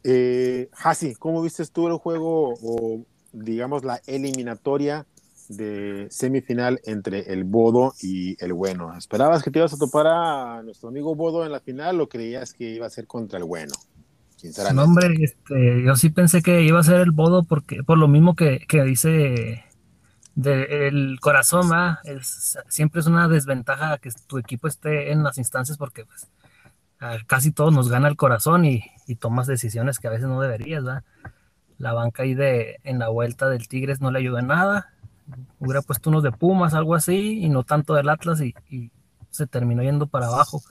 Eh, 0.03 0.69
Hasi, 0.83 1.15
¿cómo 1.15 1.43
viste 1.43 1.65
tú 1.67 1.89
el 1.89 1.99
juego 1.99 2.55
o 2.63 3.05
digamos 3.33 3.85
la 3.85 4.01
eliminatoria 4.07 5.07
de 5.49 6.07
semifinal 6.11 6.81
entre 6.85 7.33
el 7.33 7.45
Bodo 7.45 7.95
y 8.01 8.43
el 8.43 8.53
Bueno? 8.53 8.97
¿Esperabas 8.97 9.43
que 9.43 9.51
te 9.51 9.59
ibas 9.59 9.75
a 9.75 9.79
topar 9.79 10.07
a 10.07 10.63
nuestro 10.63 10.89
amigo 10.89 11.15
Bodo 11.15 11.45
en 11.45 11.53
la 11.53 11.61
final 11.61 12.01
o 12.01 12.09
creías 12.09 12.55
que 12.55 12.71
iba 12.71 12.87
a 12.87 12.91
ser 12.91 13.07
contra 13.07 13.39
el 13.39 13.45
Bueno? 13.45 13.73
No, 14.73 14.85
hombre, 14.85 15.15
este, 15.21 15.83
yo 15.85 15.95
sí 15.97 16.09
pensé 16.09 16.41
que 16.41 16.63
iba 16.63 16.81
a 16.81 16.85
ser 16.85 17.01
el 17.01 17.11
Bodo 17.11 17.45
porque 17.45 17.83
por 17.83 17.99
lo 17.99 18.09
mismo 18.09 18.35
que, 18.35 18.65
que 18.67 18.83
dice 18.85 19.65
del 20.35 21.19
corazón, 21.21 21.71
¿va? 21.71 22.01
siempre 22.69 23.01
es 23.01 23.07
una 23.07 23.29
desventaja 23.29 23.99
que 23.99 24.11
tu 24.27 24.39
equipo 24.39 24.67
esté 24.67 25.13
en 25.13 25.23
las 25.23 25.37
instancias 25.37 25.77
porque 25.77 26.07
pues 26.07 26.27
casi 27.27 27.53
todos 27.53 27.73
nos 27.73 27.89
gana 27.89 28.09
el 28.09 28.17
corazón 28.17 28.65
y, 28.65 28.85
tomas 29.19 29.49
decisiones 29.49 29.99
que 29.99 30.07
a 30.07 30.11
veces 30.11 30.29
no 30.29 30.41
deberías. 30.41 30.85
La 31.79 31.93
banca 31.93 32.23
ahí 32.23 32.35
de 32.35 32.79
en 32.85 33.01
la 33.01 33.09
vuelta 33.09 33.49
del 33.49 33.67
Tigres 33.67 34.01
no 34.01 34.13
le 34.13 34.21
ayudó 34.21 34.39
en 34.39 34.47
nada. 34.47 34.93
Hubiera 35.59 35.83
puesto 35.83 36.11
unos 36.11 36.23
de 36.23 36.31
Pumas, 36.31 36.75
algo 36.75 36.95
así, 36.95 37.41
y 37.41 37.49
no 37.49 37.65
tanto 37.65 37.95
del 37.95 38.09
Atlas, 38.09 38.41
y, 38.41 38.55
se 39.31 39.47
terminó 39.47 39.83
yendo 39.83 40.07
para 40.07 40.27
abajo. 40.27 40.63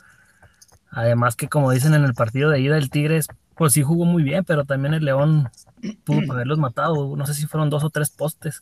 Además 0.89 1.35
que 1.35 1.47
como 1.47 1.71
dicen 1.71 1.93
en 1.93 2.03
el 2.03 2.13
partido 2.13 2.49
de 2.49 2.59
ida, 2.59 2.77
el 2.77 2.89
Tigres, 2.89 3.27
pues 3.55 3.73
sí 3.73 3.83
jugó 3.83 4.05
muy 4.05 4.23
bien, 4.23 4.43
pero 4.45 4.65
también 4.65 4.93
el 4.93 5.03
León 5.03 5.49
pudo 6.05 6.21
haberlos 6.31 6.59
matado. 6.59 7.15
No 7.15 7.25
sé 7.25 7.33
si 7.33 7.45
fueron 7.45 7.69
dos 7.69 7.83
o 7.83 7.89
tres 7.89 8.09
postes 8.09 8.61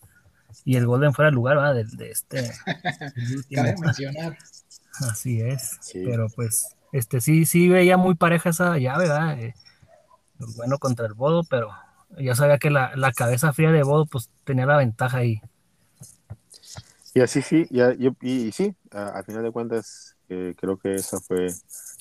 y 0.66 0.76
el 0.76 0.86
gol 0.86 1.02
de 1.02 1.12
fuera 1.12 1.30
de 1.30 1.36
lugar, 1.36 1.58
¿va? 1.58 1.74
De, 1.74 1.84
de 1.84 2.12
este. 2.12 2.52
Cabe 3.54 3.76
mencionar. 3.80 4.38
Así 5.02 5.42
es. 5.42 5.80
Pero 5.94 6.28
pues, 6.36 6.77
este 6.92 7.22
sí, 7.22 7.46
sí 7.46 7.70
veía 7.70 7.98
muy 7.98 8.16
pareja 8.16 8.50
esa 8.50 8.78
llave, 8.78 9.08
¿verdad? 9.08 9.40
Eh, 9.40 9.54
bueno 10.56 10.78
contra 10.78 11.06
el 11.06 11.14
Bodo, 11.14 11.44
pero 11.44 11.70
ya 12.18 12.36
sabía 12.36 12.58
que 12.58 12.70
la, 12.70 12.96
la, 12.96 13.12
cabeza 13.12 13.54
fría 13.54 13.72
de 13.72 13.84
Bodo, 13.84 14.06
pues 14.06 14.30
tenía 14.44 14.66
la 14.66 14.78
ventaja 14.78 15.18
ahí. 15.18 15.42
Y 17.14 17.22
así 17.22 17.42
sí, 17.42 17.68
y, 17.72 17.82
y, 18.22 18.52
sí, 18.52 18.76
al 18.92 19.24
final 19.26 19.44
de 19.44 19.52
cuentas, 19.52 20.16
eh, 20.30 20.54
creo 20.56 20.78
que 20.78 20.94
esa 20.94 21.20
fue 21.20 21.48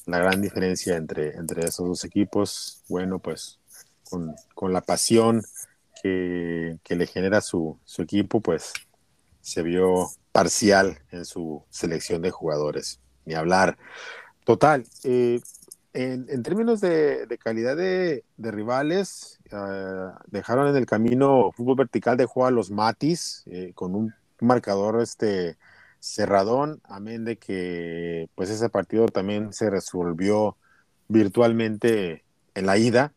la 0.05 0.19
gran 0.19 0.43
diferencia 0.43 0.97
entre, 0.97 1.35
entre 1.37 1.65
esos 1.65 1.87
dos 1.87 2.05
equipos. 2.05 2.83
Bueno, 2.89 3.19
pues 3.19 3.59
con, 4.11 4.35
con 4.55 4.73
la 4.75 4.83
pasión 4.83 5.43
que, 6.03 6.79
le 6.97 7.07
genera 7.07 7.41
su, 7.41 7.79
equipo, 7.99 8.41
pues 8.41 8.73
se 9.41 9.63
vio 9.63 10.11
parcial 10.33 10.99
en 11.11 11.25
su 11.25 11.65
selección 11.71 12.23
de 12.23 12.31
jugadores. 12.31 13.01
Ni 13.25 13.35
hablar. 13.35 13.79
Total, 14.47 14.87
eh, 15.03 15.41
en, 15.93 16.43
términos 16.45 16.81
de, 16.81 17.27
calidad 17.43 17.77
de, 17.77 18.23
rivales, 18.39 19.41
ah, 19.51 20.21
dejaron 20.29 20.69
en 20.69 20.77
el 20.77 20.87
camino 20.87 21.51
fútbol 21.51 21.79
vertical 21.79 22.17
de 22.17 22.27
juego 22.27 22.47
a 22.47 22.53
los 22.53 22.71
Matis 22.71 23.43
eh, 23.47 23.73
con 23.75 23.97
un 23.97 24.15
marcador 24.41 25.01
este 25.03 25.59
cerradón, 25.99 26.81
amén 26.85 27.25
de 27.25 27.39
que 27.39 28.31
pues 28.37 28.49
ese 28.49 28.69
partido 28.69 29.09
también 29.09 29.53
se 29.53 29.69
resolvió 29.69 30.57
virtualmente 31.09 32.23
en 32.55 32.67
la 32.67 32.79
ida, 32.79 33.15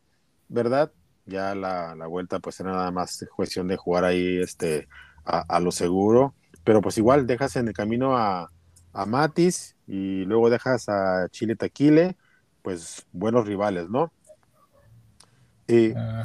¿verdad? 0.47 0.91
ya 1.27 1.53
la, 1.53 1.93
vuelta 2.07 2.39
pues 2.39 2.59
era 2.59 2.71
nada 2.71 2.89
más 2.89 3.23
cuestión 3.35 3.67
de 3.67 3.77
jugar 3.77 4.03
ahí 4.03 4.41
este, 4.41 4.87
a, 5.25 5.59
lo 5.59 5.71
seguro, 5.71 6.33
pero 6.63 6.81
pues 6.81 6.97
igual 6.97 7.27
dejas 7.27 7.55
en 7.55 7.67
el 7.67 7.75
camino 7.75 8.17
a, 8.17 8.49
a 8.93 9.05
Matis 9.05 9.75
y 9.87 10.25
luego 10.25 10.49
dejas 10.49 10.89
a 10.89 11.27
Chile 11.29 11.55
Taquile, 11.55 12.15
pues 12.61 13.05
buenos 13.11 13.47
rivales, 13.47 13.89
¿no? 13.89 14.11
Eh, 15.67 15.93
ah, 15.95 16.23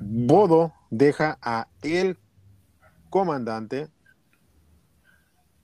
Bodo 0.00 0.72
deja 0.90 1.38
a 1.40 1.68
el 1.82 2.18
comandante 3.08 3.88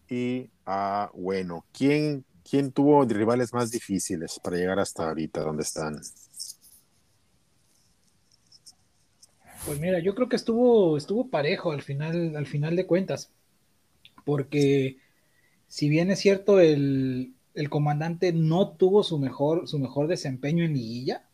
y 0.08 0.50
a, 0.64 1.10
bueno, 1.14 1.64
¿quién, 1.72 2.24
¿quién 2.48 2.70
tuvo 2.72 3.04
rivales 3.04 3.52
más 3.52 3.70
difíciles 3.70 4.38
para 4.42 4.56
llegar 4.56 4.78
hasta 4.78 5.08
ahorita 5.08 5.40
donde 5.40 5.62
están? 5.62 6.00
Pues 9.64 9.80
mira, 9.80 9.98
yo 9.98 10.14
creo 10.14 10.28
que 10.28 10.36
estuvo, 10.36 10.96
estuvo 10.96 11.28
parejo 11.28 11.72
al 11.72 11.82
final, 11.82 12.36
al 12.36 12.46
final 12.46 12.76
de 12.76 12.86
cuentas, 12.86 13.30
porque 14.24 14.98
si 15.68 15.88
bien 15.88 16.10
es 16.10 16.20
cierto, 16.20 16.60
el, 16.60 17.34
comandante 17.70 18.32
no 18.32 18.70
tuvo 18.70 19.02
su 19.02 19.18
mejor, 19.18 19.68
su 19.68 19.78
mejor 19.78 20.08
desempeño 20.08 20.64
en 20.64 20.74
liguilla, 20.74 21.24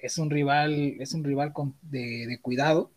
es 0.00 0.18
un 0.18 0.30
rival, 0.30 0.96
es 1.00 1.12
un 1.14 1.24
rival 1.24 1.52
de, 1.82 2.38
cuidado, 2.42 2.90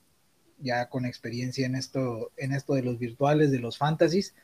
ya 0.59 0.89
con 0.89 1.05
experiencia 1.05 1.65
en 1.65 1.75
esto, 1.75 2.31
en 2.37 2.53
esto 2.53 2.73
de 2.73 2.83
los 2.83 2.99
virtuales, 2.99 3.51
de 3.51 3.59
los 3.59 3.77
fantasies. 3.77 4.35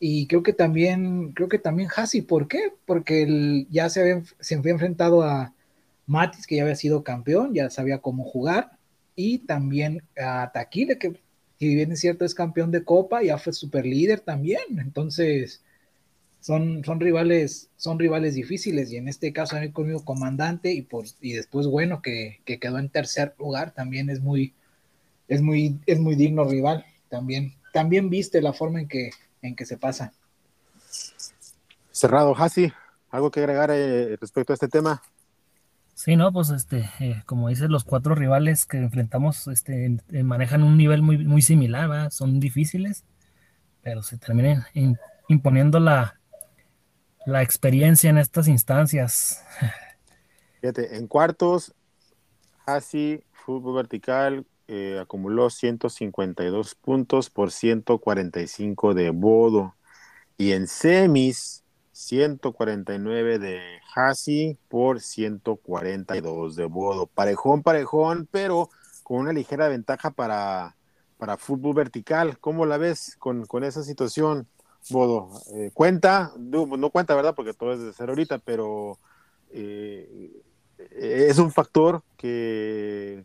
Y 0.00 0.26
creo 0.26 0.42
que 0.42 0.52
también, 0.52 1.32
creo 1.32 1.48
que 1.48 1.58
también 1.58 1.88
Hasi, 1.94 2.22
¿por 2.22 2.48
qué? 2.48 2.72
Porque 2.86 3.22
él 3.22 3.68
ya 3.70 3.88
se 3.88 4.00
había, 4.00 4.22
se 4.40 4.56
había 4.56 4.72
enfrentado 4.72 5.22
a 5.22 5.54
Matis, 6.06 6.46
que 6.46 6.56
ya 6.56 6.62
había 6.62 6.74
sido 6.74 7.04
campeón, 7.04 7.54
ya 7.54 7.70
sabía 7.70 7.98
cómo 7.98 8.24
jugar, 8.24 8.72
y 9.14 9.38
también 9.38 10.02
a 10.16 10.50
Taquile, 10.52 10.98
que 10.98 11.20
si 11.58 11.74
bien 11.74 11.92
es 11.92 12.00
cierto 12.00 12.24
es 12.24 12.34
campeón 12.34 12.72
de 12.72 12.84
Copa, 12.84 13.22
ya 13.22 13.38
fue 13.38 13.52
super 13.52 13.86
líder 13.86 14.20
también, 14.20 14.62
entonces 14.78 15.62
son, 16.42 16.84
son 16.84 16.98
rivales, 16.98 17.70
son 17.76 18.00
rivales 18.00 18.34
difíciles, 18.34 18.90
y 18.90 18.96
en 18.96 19.06
este 19.06 19.32
caso 19.32 19.54
han 19.54 19.70
conmigo 19.70 20.04
comandante 20.04 20.72
y, 20.72 20.82
por, 20.82 21.04
y 21.20 21.34
después 21.34 21.68
bueno 21.68 22.02
que, 22.02 22.40
quedó 22.44 22.80
en 22.80 22.88
tercer 22.88 23.34
lugar, 23.38 23.70
también 23.70 24.10
es 24.10 24.20
muy, 24.20 24.52
es 25.28 25.40
muy, 25.40 25.78
es 25.86 26.00
muy 26.00 26.16
digno 26.16 26.42
rival, 26.44 26.84
también, 27.08 27.54
también 27.72 28.10
viste 28.10 28.42
la 28.42 28.52
forma 28.52 28.80
en 28.80 28.88
que, 28.88 29.10
en 29.40 29.54
que 29.54 29.64
se 29.64 29.76
pasa. 29.76 30.12
Cerrado, 31.92 32.34
Hasi, 32.36 32.72
¿algo 33.10 33.30
que 33.30 33.38
agregar 33.38 33.70
eh, 33.72 34.16
respecto 34.20 34.52
a 34.52 34.54
este 34.54 34.68
tema? 34.68 35.00
Sí, 35.94 36.16
no, 36.16 36.32
pues 36.32 36.50
este, 36.50 36.90
eh, 36.98 37.22
como 37.24 37.50
dices, 37.50 37.70
los 37.70 37.84
cuatro 37.84 38.16
rivales 38.16 38.66
que 38.66 38.78
enfrentamos 38.78 39.46
este, 39.46 39.96
manejan 40.24 40.64
un 40.64 40.76
nivel 40.76 41.02
muy, 41.02 41.18
muy 41.18 41.40
similar, 41.40 42.10
son 42.10 42.40
difíciles, 42.40 43.04
pero 43.80 44.02
se 44.02 44.18
terminan 44.18 44.64
imponiendo 45.28 45.78
la, 45.78 46.18
la 47.26 47.42
experiencia 47.42 48.10
en 48.10 48.18
estas 48.18 48.48
instancias. 48.48 49.44
Fíjate, 50.60 50.96
en 50.96 51.06
cuartos, 51.06 51.74
Hasi, 52.66 53.24
fútbol 53.32 53.74
vertical, 53.74 54.46
eh, 54.68 54.98
acumuló 55.00 55.50
152 55.50 56.74
puntos 56.76 57.30
por 57.30 57.50
145 57.50 58.94
de 58.94 59.10
Bodo. 59.10 59.74
Y 60.38 60.52
en 60.52 60.66
semis, 60.66 61.62
149 61.92 63.38
de 63.38 63.60
Hasi 63.94 64.58
por 64.68 65.00
142 65.00 66.56
de 66.56 66.64
Bodo. 66.64 67.06
Parejón, 67.06 67.62
parejón, 67.62 68.28
pero 68.30 68.70
con 69.02 69.18
una 69.18 69.32
ligera 69.32 69.68
ventaja 69.68 70.10
para, 70.10 70.76
para 71.18 71.36
fútbol 71.36 71.74
vertical. 71.74 72.38
¿Cómo 72.38 72.66
la 72.66 72.78
ves 72.78 73.16
con, 73.18 73.46
esa 73.62 73.82
situación, 73.82 74.48
Bodo? 74.90 75.30
Eh, 75.54 75.70
¿Cuenta? 75.72 76.32
No, 76.38 76.90
cuenta, 76.90 77.14
¿verdad? 77.14 77.34
Porque 77.34 77.54
todo 77.54 77.72
es 77.72 77.80
de 77.80 77.92
cero 77.92 78.12
ahorita, 78.12 78.38
pero 78.38 78.98
eh, 79.52 80.30
es 80.96 81.38
un 81.38 81.52
factor 81.52 82.02
que, 82.16 83.24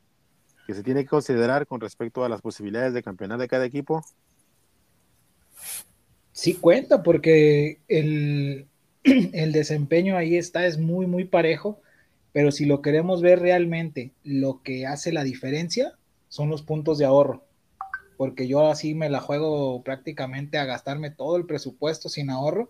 que 0.68 0.74
se 0.74 0.84
tiene 0.84 1.04
que 1.04 1.10
considerar 1.10 1.66
con 1.66 1.80
respecto 1.80 2.24
a 2.26 2.30
las 2.30 2.42
posibilidades 2.42 2.94
de 2.94 3.02
campeonato 3.02 3.42
de 3.42 3.48
cada 3.48 3.66
equipo. 3.66 4.04
Sí 6.38 6.54
cuenta 6.54 7.02
porque 7.02 7.80
el, 7.88 8.68
desempeño 9.04 10.18
ahí 10.18 10.36
está, 10.36 10.68
es 10.68 10.78
muy, 10.78 11.08
muy 11.08 11.24
parejo, 11.24 11.82
pero 12.34 12.52
si 12.52 12.66
lo 12.66 12.84
queremos 12.84 13.22
ver 13.22 13.40
realmente, 13.40 14.12
lo 14.24 14.62
que 14.62 14.86
hace 14.86 15.12
la 15.12 15.24
diferencia 15.24 15.94
son 16.28 16.50
los 16.50 16.62
puntos 16.62 16.98
de 16.98 17.06
ahorro, 17.06 17.44
porque 18.18 18.48
yo 18.48 18.68
así 18.68 18.96
me 18.96 19.10
la 19.10 19.22
juego 19.22 19.84
prácticamente 19.84 20.58
a 20.58 20.66
gastarme 20.66 21.12
todo 21.12 21.38
el 21.38 21.46
presupuesto 21.46 22.10
sin 22.10 22.30
ahorro 22.30 22.70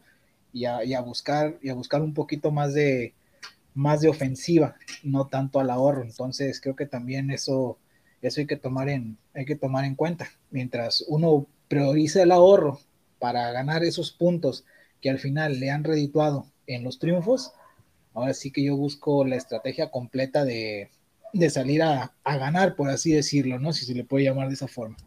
y 0.53 0.65
a, 0.65 1.01
buscar, 1.01 1.57
y 1.61 1.69
a 1.69 1.73
buscar 1.73 2.01
un 2.01 2.13
poquito 2.13 2.51
más 2.51 2.73
de, 2.73 3.13
más 3.73 4.01
de 4.01 4.09
ofensiva, 4.09 4.75
no 5.03 5.27
tanto 5.27 5.59
al 5.59 5.69
ahorro. 5.69 6.03
Entonces 6.03 6.59
creo 6.59 6.75
que 6.75 6.85
también 6.85 7.31
eso, 7.31 7.77
eso 8.21 8.41
hay 8.41 8.47
que 8.47 8.57
tomar 8.57 8.89
en, 8.89 9.17
hay 9.33 9.45
que 9.45 9.55
tomar 9.55 9.85
en 9.85 9.95
cuenta. 9.95 10.27
Mientras 10.49 11.05
uno 11.07 11.47
prioriza 11.67 12.23
el 12.23 12.31
ahorro 12.31 12.79
para 13.19 13.51
ganar 13.51 13.83
esos 13.83 14.11
puntos 14.11 14.65
que 15.01 15.09
al 15.09 15.19
final 15.19 15.59
le 15.59 15.69
han 15.69 15.83
redituado 15.83 16.47
en 16.65 16.83
los 16.83 16.99
triunfos, 16.99 17.53
ahora 18.13 18.33
sí 18.33 18.51
que 18.51 18.63
yo 18.63 18.75
busco 18.75 19.23
la 19.25 19.35
estrategia 19.35 19.91
completa 19.91 20.43
de, 20.43 20.89
salir 21.49 21.83
a, 21.83 22.13
ganar, 22.25 22.75
por 22.75 22.89
así 22.89 23.11
decirlo, 23.11 23.59
¿no? 23.59 23.73
Si 23.73 23.85
se 23.85 23.93
le 23.93 24.03
puede 24.03 24.25
llamar 24.25 24.47
de 24.47 24.55
esa 24.55 24.67
forma. 24.67 24.97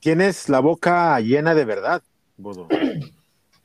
Tienes 0.00 0.48
la 0.48 0.60
boca 0.60 1.18
llena 1.20 1.54
de 1.54 1.64
verdad, 1.64 2.02
Bodo. 2.36 2.68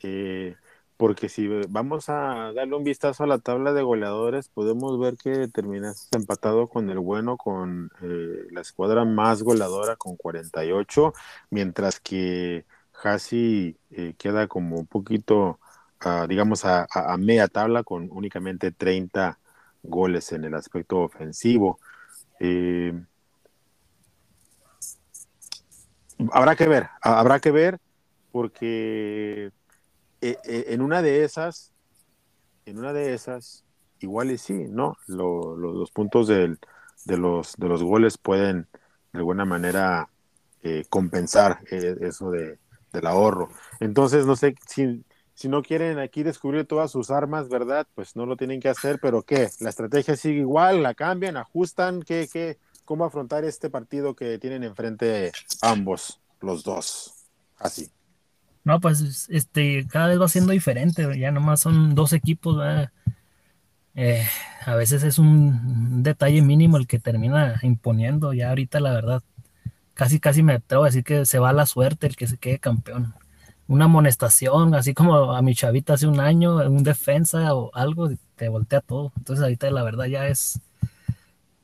Eh, 0.05 0.57
porque 0.97 1.29
si 1.29 1.47
vamos 1.69 2.09
a 2.09 2.51
darle 2.53 2.75
un 2.75 2.83
vistazo 2.83 3.23
a 3.23 3.27
la 3.27 3.39
tabla 3.39 3.71
de 3.71 3.83
goleadores, 3.83 4.49
podemos 4.49 4.99
ver 4.99 5.15
que 5.15 5.47
terminas 5.47 6.09
empatado 6.11 6.67
con 6.67 6.89
el 6.89 6.99
bueno, 6.99 7.37
con 7.37 7.89
eh, 8.01 8.47
la 8.51 8.59
escuadra 8.59 9.05
más 9.05 9.43
goleadora 9.43 9.95
con 9.95 10.17
48, 10.17 11.13
mientras 11.51 12.01
que 12.01 12.65
Hasi 13.01 13.77
eh, 13.91 14.13
queda 14.17 14.47
como 14.47 14.77
un 14.77 14.87
poquito, 14.87 15.59
ah, 16.01 16.25
digamos, 16.27 16.65
a, 16.65 16.87
media 17.17 17.47
tabla 17.47 17.83
con 17.83 18.09
únicamente 18.11 18.71
30 18.71 19.39
goles 19.83 20.31
en 20.33 20.43
el 20.43 20.53
aspecto 20.53 20.99
ofensivo. 20.99 21.79
Eh, 22.39 22.93
habrá 26.31 26.55
que 26.55 26.67
ver, 26.67 26.89
habrá 27.01 27.39
que 27.39 27.51
ver, 27.51 27.79
porque 28.31 29.51
eh, 30.21 30.37
en 30.45 30.81
una 30.81 31.01
de 31.01 31.23
esas, 31.23 31.71
en 32.65 32.79
una 32.79 32.93
de 32.93 33.13
esas, 33.13 33.63
igual 33.99 34.31
y 34.31 34.37
sí, 34.37 34.53
¿no? 34.53 34.95
los 35.07 35.91
puntos 35.91 36.27
de, 36.27 36.57
los, 37.05 37.55
de 37.57 37.67
los 37.67 37.83
goles 37.83 38.17
pueden 38.17 38.67
de 39.11 39.19
alguna 39.19 39.45
manera 39.45 40.09
compensar 40.89 41.59
eso 41.69 42.31
de, 42.31 42.57
del 42.93 43.07
ahorro. 43.07 43.49
Entonces, 43.79 44.25
no 44.25 44.35
sé 44.35 44.55
si, 44.67 45.03
si 45.33 45.49
no 45.49 45.61
quieren 45.63 45.99
aquí 45.99 46.23
descubrir 46.23 46.65
todas 46.65 46.91
sus 46.91 47.09
armas, 47.11 47.49
¿verdad? 47.49 47.87
Pues 47.95 48.15
no 48.15 48.25
lo 48.25 48.37
tienen 48.37 48.61
que 48.61 48.69
hacer, 48.69 48.99
pero 49.01 49.23
¿qué? 49.23 49.49
¿La 49.59 49.71
estrategia 49.71 50.15
sigue 50.15 50.39
igual? 50.39 50.83
¿La 50.83 50.93
cambian? 50.93 51.35
¿Ajustan? 51.35 52.03
¿Qué, 52.03 52.29
qué, 52.31 52.59
¿Cómo 52.85 53.05
afrontar 53.05 53.45
este 53.45 53.69
partido 53.69 54.15
que 54.15 54.37
tienen 54.39 54.63
enfrente 54.63 55.31
ambos, 55.61 56.19
los 56.41 56.63
dos? 56.63 57.13
Así. 57.57 57.91
No, 58.63 58.79
pues 58.79 59.27
este, 59.29 59.87
cada 59.87 60.07
vez 60.07 60.21
va 60.21 60.27
siendo 60.27 60.51
diferente, 60.51 61.19
ya 61.19 61.31
nomás 61.31 61.59
son 61.59 61.95
dos 61.95 62.13
equipos, 62.13 62.61
eh, 63.95 64.25
a 64.65 64.75
veces 64.75 65.03
es 65.03 65.19
un 65.19 66.01
detalle 66.01 66.41
mínimo 66.41 66.77
el 66.77 66.87
que 66.87 66.99
termina 66.99 67.59
imponiendo, 67.61 68.33
ya 68.33 68.49
ahorita 68.49 68.79
la 68.79 68.93
verdad 68.93 69.23
casi 69.93 70.19
casi 70.19 70.43
me 70.43 70.53
atrevo 70.53 70.83
a 70.83 70.87
decir 70.87 71.03
que 71.03 71.25
se 71.25 71.39
va 71.39 71.53
la 71.53 71.65
suerte 71.65 72.07
el 72.07 72.15
que 72.15 72.27
se 72.27 72.37
quede 72.37 72.59
campeón. 72.59 73.13
Una 73.67 73.85
amonestación, 73.85 74.75
así 74.75 74.93
como 74.93 75.33
a 75.33 75.41
mi 75.41 75.55
chavita 75.55 75.93
hace 75.93 76.07
un 76.07 76.19
año, 76.19 76.57
un 76.69 76.83
defensa 76.83 77.55
o 77.55 77.71
algo, 77.73 78.09
te 78.35 78.49
voltea 78.49 78.81
todo. 78.81 79.13
Entonces 79.17 79.43
ahorita 79.43 79.69
la 79.71 79.83
verdad 79.83 80.05
ya 80.05 80.27
es, 80.27 80.59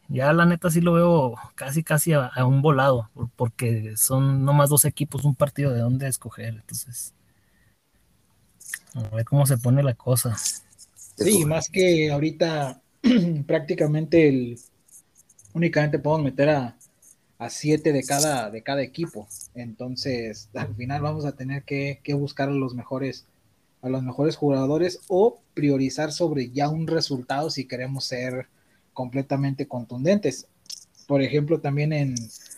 ya 0.09 0.33
la 0.33 0.45
neta 0.45 0.69
sí 0.69 0.81
lo 0.81 0.93
veo 0.93 1.35
casi 1.55 1.83
casi 1.83 2.13
a, 2.13 2.31
un 2.45 2.61
volado, 2.61 3.09
porque 3.35 3.95
son 3.95 4.43
nomás 4.43 4.69
dos 4.69 4.85
equipos, 4.85 5.23
un 5.23 5.35
partido 5.35 5.71
de 5.71 5.79
dónde 5.79 6.07
escoger. 6.07 6.55
Entonces, 6.55 7.13
a 8.95 9.15
ver 9.15 9.25
cómo 9.25 9.45
se 9.45 9.57
pone 9.57 9.83
la 9.83 9.93
cosa. 9.93 10.35
Sí, 10.35 11.45
más 11.45 11.69
que 11.69 12.11
ahorita 12.11 12.81
prácticamente 13.47 14.27
el 14.27 14.59
únicamente 15.53 15.99
podemos 15.99 16.25
meter 16.25 16.49
a, 16.49 16.75
a 17.39 17.49
siete 17.49 17.93
de 17.93 18.03
cada, 18.03 18.51
de 18.51 18.61
cada 18.61 18.83
equipo. 18.83 19.27
Entonces, 19.55 20.49
al 20.53 20.75
final 20.75 21.01
vamos 21.01 21.25
a 21.25 21.31
tener 21.31 21.63
que, 21.63 21.99
buscar 22.13 22.49
a 22.49 22.53
los 22.53 22.75
mejores 22.75 23.25
a 23.81 23.87
los 23.87 24.03
mejores 24.03 24.35
jugadores 24.35 24.99
o 25.07 25.39
priorizar 25.53 26.11
sobre 26.11 26.49
ya 26.49 26.67
un 26.67 26.85
resultado 26.85 27.49
si 27.49 27.65
queremos 27.65 28.03
ser 28.03 28.49
completamente 28.99 29.65
contundentes. 29.65 30.45
Por 31.07 31.21
ejemplo, 31.21 31.61
también 31.61 31.93
en, 31.93 32.15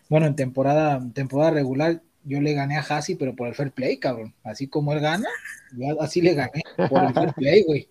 bueno, 0.09 0.25
en 0.25 0.35
temporada, 0.35 0.99
temporada 1.13 1.51
regular, 1.51 2.01
yo 2.23 2.41
le 2.41 2.55
gané 2.55 2.77
a 2.77 2.81
Hasi, 2.81 3.13
pero 3.13 3.35
por 3.35 3.47
el 3.47 3.53
fair 3.53 3.71
play, 3.71 3.97
cabrón. 3.97 4.33
Así 4.43 4.65
como 4.65 4.91
él 4.91 5.01
gana, 5.01 5.29
yo 5.77 6.01
así 6.01 6.19
le 6.19 6.33
gané 6.33 6.63
por 6.89 7.03
el 7.03 7.13
fair 7.13 7.33
play, 7.35 7.61
güey. 7.61 7.87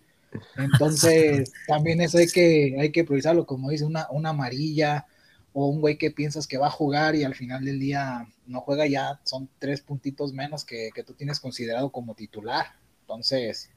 Entonces, 0.56 1.52
también 1.68 2.00
eso 2.00 2.18
hay 2.18 2.26
que, 2.26 2.76
hay 2.80 2.90
que 2.90 3.04
priorizarlo, 3.04 3.46
como 3.46 3.70
dice, 3.70 3.84
una, 3.84 4.08
una 4.10 4.30
amarilla, 4.30 5.06
o 5.52 5.68
un 5.68 5.80
güey 5.80 5.96
que 5.96 6.10
piensas 6.10 6.48
que 6.48 6.58
va 6.58 6.66
a 6.66 6.70
jugar 6.72 7.14
y 7.14 7.22
al 7.22 7.36
final 7.36 7.64
del 7.64 7.78
día 7.78 8.26
no 8.46 8.62
juega 8.62 8.88
ya, 8.88 9.20
son 9.22 9.48
tres 9.60 9.80
puntitos 9.80 10.32
menos 10.32 10.64
que, 10.64 10.90
tú 11.06 11.14
tienes 11.14 11.38
considerado 11.38 11.90
como 11.90 12.16
titular. 12.16 12.66
Entonces, 13.02 13.70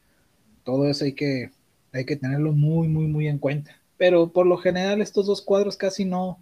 todo 0.63 0.89
eso 0.89 1.05
hay 1.05 1.13
que, 1.13 1.51
hay 1.91 2.05
que 2.05 2.15
tenerlo 2.15 2.53
muy, 2.53 2.87
muy, 2.87 3.05
muy 3.05 3.27
en 3.27 3.37
cuenta. 3.37 3.82
Pero 3.97 4.31
por 4.31 4.45
lo 4.45 4.57
general 4.57 5.01
estos 5.01 5.27
dos 5.27 5.41
cuadros 5.41 5.77
casi 5.77 6.05
no, 6.05 6.39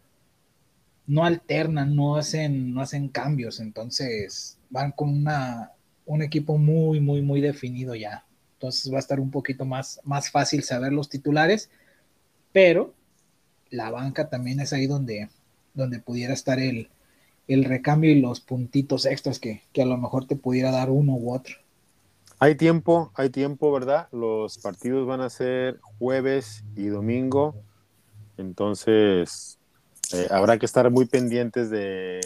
no 1.07 1.25
alternan, 1.25 1.95
no 1.95 2.15
hacen, 2.15 2.73
no 2.73 2.81
hacen 2.81 3.09
cambios, 3.09 3.59
entonces 3.59 4.57
van 4.69 4.91
con 4.91 5.09
una, 5.09 5.71
un 6.05 6.21
equipo 6.21 6.57
muy, 6.57 6.99
muy, 6.99 7.21
muy 7.21 7.41
definido 7.41 7.95
ya. 7.95 8.25
Entonces 8.53 8.91
va 8.91 8.97
a 8.97 8.99
estar 8.99 9.19
un 9.19 9.31
poquito 9.31 9.65
más, 9.65 9.99
más 10.03 10.29
fácil 10.29 10.63
saber 10.63 10.93
los 10.93 11.09
titulares, 11.09 11.69
pero 12.51 12.93
la 13.69 13.89
banca 13.91 14.29
también 14.29 14.59
es 14.59 14.73
ahí 14.73 14.87
donde, 14.87 15.29
donde 15.73 15.99
pudiera 15.99 16.33
estar 16.33 16.59
el, 16.59 16.89
el 17.47 17.65
recambio 17.65 18.11
y 18.11 18.21
los 18.21 18.39
puntitos 18.39 19.05
extras 19.05 19.39
que, 19.39 19.63
a 19.81 19.85
lo 19.85 19.97
mejor 19.97 20.25
te 20.25 20.35
pudiera 20.35 20.71
dar 20.71 20.89
uno 20.89 21.13
u 21.15 21.33
otro. 21.33 21.55
Hay 22.43 22.55
tiempo, 22.55 23.11
hay 23.13 23.29
tiempo, 23.29 23.71
¿verdad? 23.71 24.07
Los 24.11 24.57
partidos 24.57 25.05
van 25.05 25.21
a 25.21 25.29
ser 25.29 25.79
jueves 25.99 26.63
y 26.75 26.87
domingo, 26.87 27.53
entonces 28.35 29.59
eh, 30.11 30.27
habrá 30.31 30.57
que 30.57 30.65
estar 30.65 30.89
muy 30.89 31.05
pendientes 31.05 31.69
de, 31.69 32.19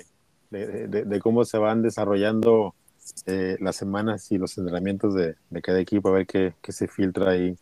de, 0.51 1.19
cómo 1.19 1.43
se 1.43 1.58
van 1.58 1.82
desarrollando 1.82 2.75
eh, 3.25 3.58
las 3.60 3.75
semanas 3.75 4.32
y 4.32 4.38
los 4.38 4.58
entrenamientos 4.58 5.15
de, 5.15 5.36
cada 5.62 5.82
equipo, 5.82 6.08
a 6.08 6.13
ver 6.13 6.25
qué, 6.25 6.54
se 6.69 6.88
filtra 6.88 7.32
ahí 7.32 7.58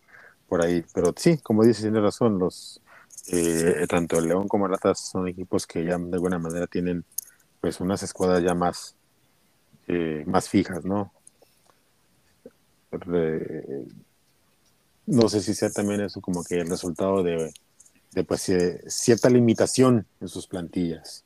por 0.48 0.64
ahí. 0.64 0.86
Pero 0.94 1.12
sí, 1.18 1.40
como 1.40 1.64
dice, 1.64 1.82
tiene 1.82 2.02
razón, 2.02 2.38
los, 2.38 2.84
eh, 3.32 3.88
tanto 3.90 4.20
el 4.20 4.28
León 4.28 4.48
como 4.48 4.68
el 4.68 4.74
Ratas 4.74 5.00
son 5.00 5.28
equipos 5.28 5.66
que 5.66 5.84
ya 5.86 5.98
de 5.98 6.14
alguna 6.14 6.38
manera 6.38 6.68
tienen 6.68 7.04
pues 7.60 7.80
unas 7.80 8.04
escuadras 8.04 8.44
ya 8.44 8.54
más, 8.54 8.96
eh, 9.88 10.24
más 10.28 10.48
fijas, 10.50 10.86
¿no? 10.86 11.12
No 15.06 15.30
sé 15.30 15.42
si 15.42 15.54
sea 15.54 15.70
también 15.70 16.02
eso 16.02 16.22
como 16.22 16.44
que 16.44 16.56
el 16.56 16.68
resultado 16.68 17.24
de, 17.24 17.54
de 18.12 18.24
pues, 18.24 18.48
eh, 18.50 18.82
cierta 18.88 19.30
limitación 19.30 20.06
en 20.22 20.28
sus 20.28 20.48
plantillas. 20.48 21.24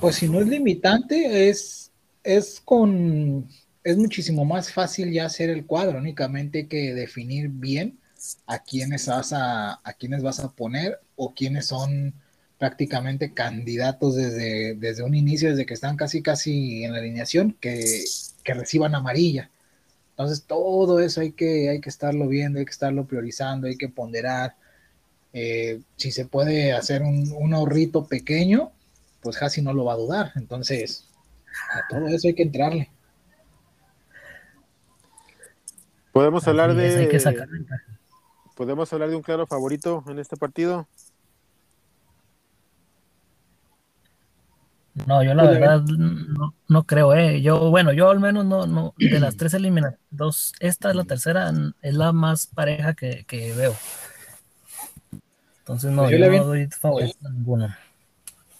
Pues 0.00 0.16
si 0.16 0.28
no 0.28 0.40
es 0.40 0.46
limitante, 0.46 1.48
es, 1.48 1.90
es 2.22 2.60
con 2.64 3.48
es 3.88 3.96
muchísimo 3.96 4.44
más 4.44 4.70
fácil 4.70 5.10
ya 5.12 5.24
hacer 5.24 5.48
el 5.48 5.64
cuadro, 5.64 5.98
únicamente 5.98 6.68
que 6.68 6.92
definir 6.92 7.48
bien 7.48 7.98
a 8.46 8.58
quiénes 8.58 9.06
vas 9.06 9.32
a, 9.32 9.80
a 9.82 9.92
quiénes 9.94 10.22
vas 10.22 10.40
a 10.40 10.50
poner 10.50 11.00
o 11.16 11.32
quiénes 11.32 11.66
son 11.66 12.12
prácticamente 12.58 13.32
candidatos 13.32 14.16
desde, 14.16 14.74
desde 14.74 15.02
un 15.02 15.14
inicio, 15.14 15.50
desde 15.50 15.66
que 15.66 15.74
están 15.74 15.96
casi 15.96 16.22
casi 16.22 16.84
en 16.84 16.92
la 16.92 16.98
alineación, 16.98 17.56
que, 17.60 18.04
reciban 18.44 18.94
amarilla. 18.94 19.50
Entonces 20.10 20.44
todo 20.44 21.00
eso 21.00 21.20
hay 21.20 21.32
que, 21.32 21.68
hay 21.68 21.80
que 21.82 21.90
estarlo 21.90 22.26
viendo, 22.26 22.58
hay 22.58 22.64
que 22.64 22.70
estarlo 22.70 23.04
priorizando, 23.04 23.66
hay 23.66 23.76
que 23.76 23.90
ponderar. 23.90 24.56
Eh, 25.34 25.80
si 25.96 26.10
se 26.10 26.24
puede 26.24 26.72
hacer 26.72 27.02
un, 27.02 27.30
un 27.38 27.52
ahorrito 27.52 28.06
pequeño, 28.06 28.72
pues 29.20 29.36
casi 29.36 29.60
no 29.60 29.74
lo 29.74 29.84
va 29.84 29.92
a 29.92 29.98
dudar. 29.98 30.32
Entonces, 30.36 31.08
a 31.72 31.86
todo 31.88 32.08
eso 32.08 32.28
hay 32.28 32.34
que 32.34 32.42
entrarle. 32.42 32.90
Podemos 36.12 36.48
hablar 36.48 36.74
de. 36.74 36.96
Hay 36.96 37.08
que 37.08 37.20
¿Podemos 38.56 38.92
hablar 38.92 39.10
de 39.10 39.14
un 39.14 39.22
claro 39.22 39.46
favorito 39.46 40.02
en 40.08 40.18
este 40.18 40.36
partido? 40.36 40.88
No, 45.06 45.22
yo 45.22 45.34
la 45.34 45.44
verdad 45.44 45.82
no, 46.68 46.84
creo, 46.84 47.14
eh. 47.14 47.40
Yo, 47.40 47.70
bueno, 47.70 47.92
yo 47.92 48.10
al 48.10 48.20
menos 48.20 48.44
no, 48.44 48.66
no, 48.66 48.94
de 48.98 49.20
las 49.20 49.36
tres 49.36 49.54
eliminadas, 49.54 49.98
dos, 50.10 50.52
esta 50.60 50.90
es 50.90 50.96
la 50.96 51.04
tercera, 51.04 51.52
es 51.82 51.94
la 51.94 52.12
más 52.12 52.46
pareja 52.46 52.94
que, 52.94 53.24
veo. 53.56 53.74
Entonces 55.60 55.90
no, 55.90 56.04
pues 56.04 56.18
yo, 56.18 56.28
no 56.28 56.44
doy 56.44 56.66
favorito 56.68 57.18
a 57.26 57.30
ninguno. 57.30 57.68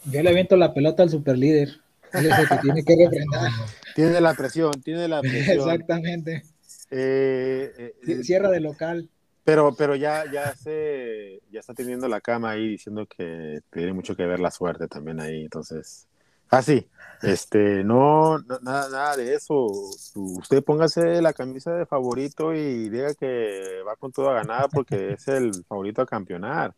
Yo 0.05 0.23
le 0.23 0.31
aviento 0.31 0.57
la 0.57 0.73
pelota 0.73 1.03
al 1.03 1.11
superlíder. 1.11 1.81
Es 2.13 2.25
el 2.25 2.49
que 2.49 2.57
tiene 2.63 2.85
que. 2.85 2.95
Tiene 3.95 4.21
la 4.21 4.35
presión, 4.35 4.73
tiene 4.83 5.09
la 5.09 5.21
presión. 5.23 5.71
Exactamente. 5.71 6.45
Eh, 6.91 7.95
eh, 8.07 8.23
Cierra 8.23 8.51
de 8.51 8.61
local. 8.61 9.09
Pero, 9.45 9.75
pero 9.75 9.97
ya, 9.97 10.31
ya 10.31 10.55
se, 10.55 11.41
ya 11.51 11.61
está 11.61 11.73
teniendo 11.73 12.07
la 12.07 12.21
cama 12.21 12.51
ahí 12.51 12.69
diciendo 12.69 13.07
que 13.07 13.61
tiene 13.73 13.95
mucho 13.95 14.15
que 14.15 14.27
ver 14.27 14.41
la 14.41 14.51
suerte 14.51 14.89
también 14.89 15.21
ahí, 15.21 15.43
entonces. 15.43 16.07
Ah, 16.51 16.63
sí, 16.63 16.89
este, 17.23 17.85
no, 17.85 18.39
nada, 18.39 18.89
nada 18.91 19.17
de 19.17 19.35
eso. 19.35 19.67
Usted 20.15 20.63
póngase 20.65 21.21
la 21.23 21.33
camisa 21.33 21.73
de 21.73 21.87
favorito 21.87 22.55
y 22.55 22.89
diga 22.89 23.15
que 23.15 23.83
va 23.87 23.97
con 23.97 24.13
todo 24.13 24.31
a 24.31 24.35
ganar 24.35 24.69
porque 24.73 25.13
es 25.19 25.29
el 25.29 25.53
favorito 25.67 26.03
a 26.03 26.07
campeonar. 26.07 26.75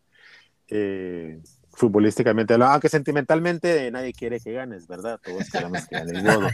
Eh, 0.67 1.41
futbolísticamente, 1.73 2.53
aunque 2.53 2.89
sentimentalmente 2.89 3.89
nadie 3.91 4.13
quiere 4.13 4.39
que 4.39 4.51
ganes, 4.53 4.87
¿verdad? 4.87 5.19
Todos 5.23 5.49
queremos 5.49 5.87
que 5.87 5.95
gane 5.95 6.17
el 6.17 6.23
modo. 6.23 6.49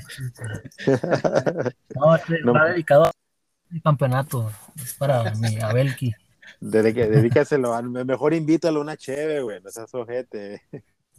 no, 1.95 2.15
este 2.15 2.41
no, 2.41 2.53
va 2.53 2.69
dedicado 2.69 3.05
al 3.05 3.81
campeonato, 3.83 4.51
es 4.75 4.93
para 4.93 5.33
mi 5.35 5.59
Abelki. 5.59 6.13
Dedícaselo, 6.59 7.81
mejor 7.83 8.33
invítalo 8.33 8.79
a 8.79 8.83
una 8.83 8.97
cheve, 8.97 9.41
güey, 9.41 9.61
no 9.61 9.69
seas 9.69 9.93
ojete. 9.93 10.61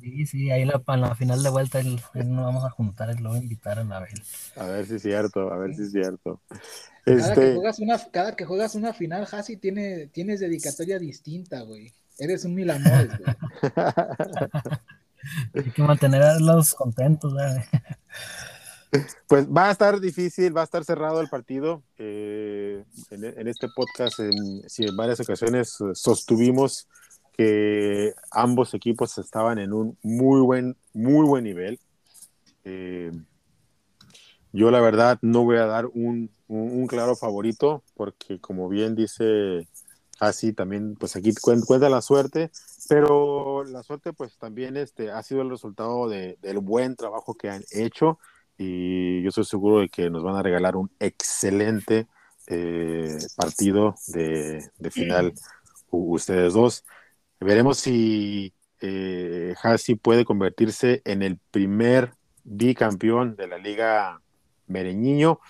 Sí, 0.00 0.26
sí, 0.26 0.50
ahí 0.50 0.64
la, 0.64 0.80
la 0.96 1.14
final 1.16 1.42
de 1.42 1.50
vuelta 1.50 1.80
él, 1.80 2.00
nos 2.14 2.44
vamos 2.44 2.64
a 2.64 2.70
juntar, 2.70 3.10
él 3.10 3.16
lo 3.20 3.30
voy 3.30 3.40
a 3.40 3.42
invitar 3.42 3.78
a 3.78 3.82
Abel. 3.82 4.22
A 4.56 4.66
ver 4.66 4.86
si 4.86 4.94
es 4.94 5.02
cierto, 5.02 5.52
a 5.52 5.58
ver 5.58 5.74
si 5.74 5.82
es 5.82 5.92
cierto. 5.92 6.40
Cada, 7.04 7.18
este... 7.18 7.40
que 7.40 7.54
juegas 7.54 7.78
una, 7.80 7.98
cada 8.10 8.36
que 8.36 8.44
juegas 8.44 8.74
una 8.76 8.92
final, 8.92 9.26
Hasi, 9.30 9.56
tiene, 9.56 10.06
tienes 10.06 10.40
dedicatoria 10.40 10.98
distinta, 10.98 11.62
güey. 11.62 11.92
Eres 12.18 12.44
un 12.44 12.54
mil 12.54 12.70
amores, 12.70 13.10
güey. 13.18 13.36
Hay 15.54 15.70
que 15.72 15.82
mantener 15.82 16.22
a 16.22 16.38
los 16.38 16.74
contentos, 16.74 17.32
güey. 17.32 17.46
Pues 19.26 19.46
va 19.46 19.68
a 19.68 19.72
estar 19.72 20.00
difícil, 20.00 20.56
va 20.56 20.62
a 20.62 20.64
estar 20.64 20.84
cerrado 20.84 21.20
el 21.20 21.28
partido. 21.28 21.82
Eh, 21.98 22.84
en, 23.10 23.48
este 23.48 23.68
podcast, 23.74 24.20
en, 24.20 24.32
en 24.32 24.96
varias 24.96 25.20
ocasiones 25.20 25.76
eh, 25.80 25.94
sostuvimos 25.94 26.88
que 27.38 28.14
ambos 28.32 28.74
equipos 28.74 29.16
estaban 29.16 29.60
en 29.60 29.72
un 29.72 29.96
muy 30.02 30.40
buen, 30.40 30.76
muy 30.92 31.24
buen 31.24 31.44
nivel. 31.44 31.78
Eh, 32.64 33.12
yo 34.52 34.72
la 34.72 34.80
verdad 34.80 35.20
no 35.22 35.44
voy 35.44 35.58
a 35.58 35.66
dar 35.66 35.86
un, 35.86 36.32
un, 36.48 36.86
claro 36.88 37.14
favorito 37.14 37.84
porque 37.94 38.40
como 38.40 38.68
bien 38.68 38.96
dice 38.96 39.68
así 40.18 40.52
también 40.52 40.96
pues 40.96 41.14
aquí 41.14 41.32
cuenta 41.64 41.88
la 41.88 42.02
suerte, 42.02 42.50
pero 42.88 43.62
la 43.62 43.84
suerte 43.84 44.12
pues 44.12 44.36
también 44.36 44.76
este, 44.76 45.12
ha 45.12 45.22
sido 45.22 45.42
el 45.42 45.50
resultado 45.50 46.08
de, 46.08 46.38
del 46.42 46.58
buen 46.58 46.96
trabajo 46.96 47.34
que 47.34 47.50
han 47.50 47.62
hecho 47.70 48.18
y 48.56 49.22
yo 49.22 49.28
estoy 49.28 49.44
seguro 49.44 49.78
de 49.78 49.88
que 49.88 50.10
nos 50.10 50.24
van 50.24 50.34
a 50.34 50.42
regalar 50.42 50.74
un 50.74 50.90
excelente 50.98 52.08
eh, 52.48 53.16
partido 53.36 53.94
de, 54.08 54.72
de 54.76 54.90
final 54.90 55.34
ustedes 55.90 56.54
dos. 56.54 56.84
Veremos 57.40 57.78
si 57.78 58.52
eh, 58.80 59.54
Hassi 59.62 59.94
puede 59.94 60.24
convertirse 60.24 61.02
en 61.04 61.22
el 61.22 61.38
primer 61.50 62.12
bicampeón 62.44 63.36
de 63.36 63.46
la 63.46 63.58
Liga 63.58 64.20
Mereñiño, 64.66 65.40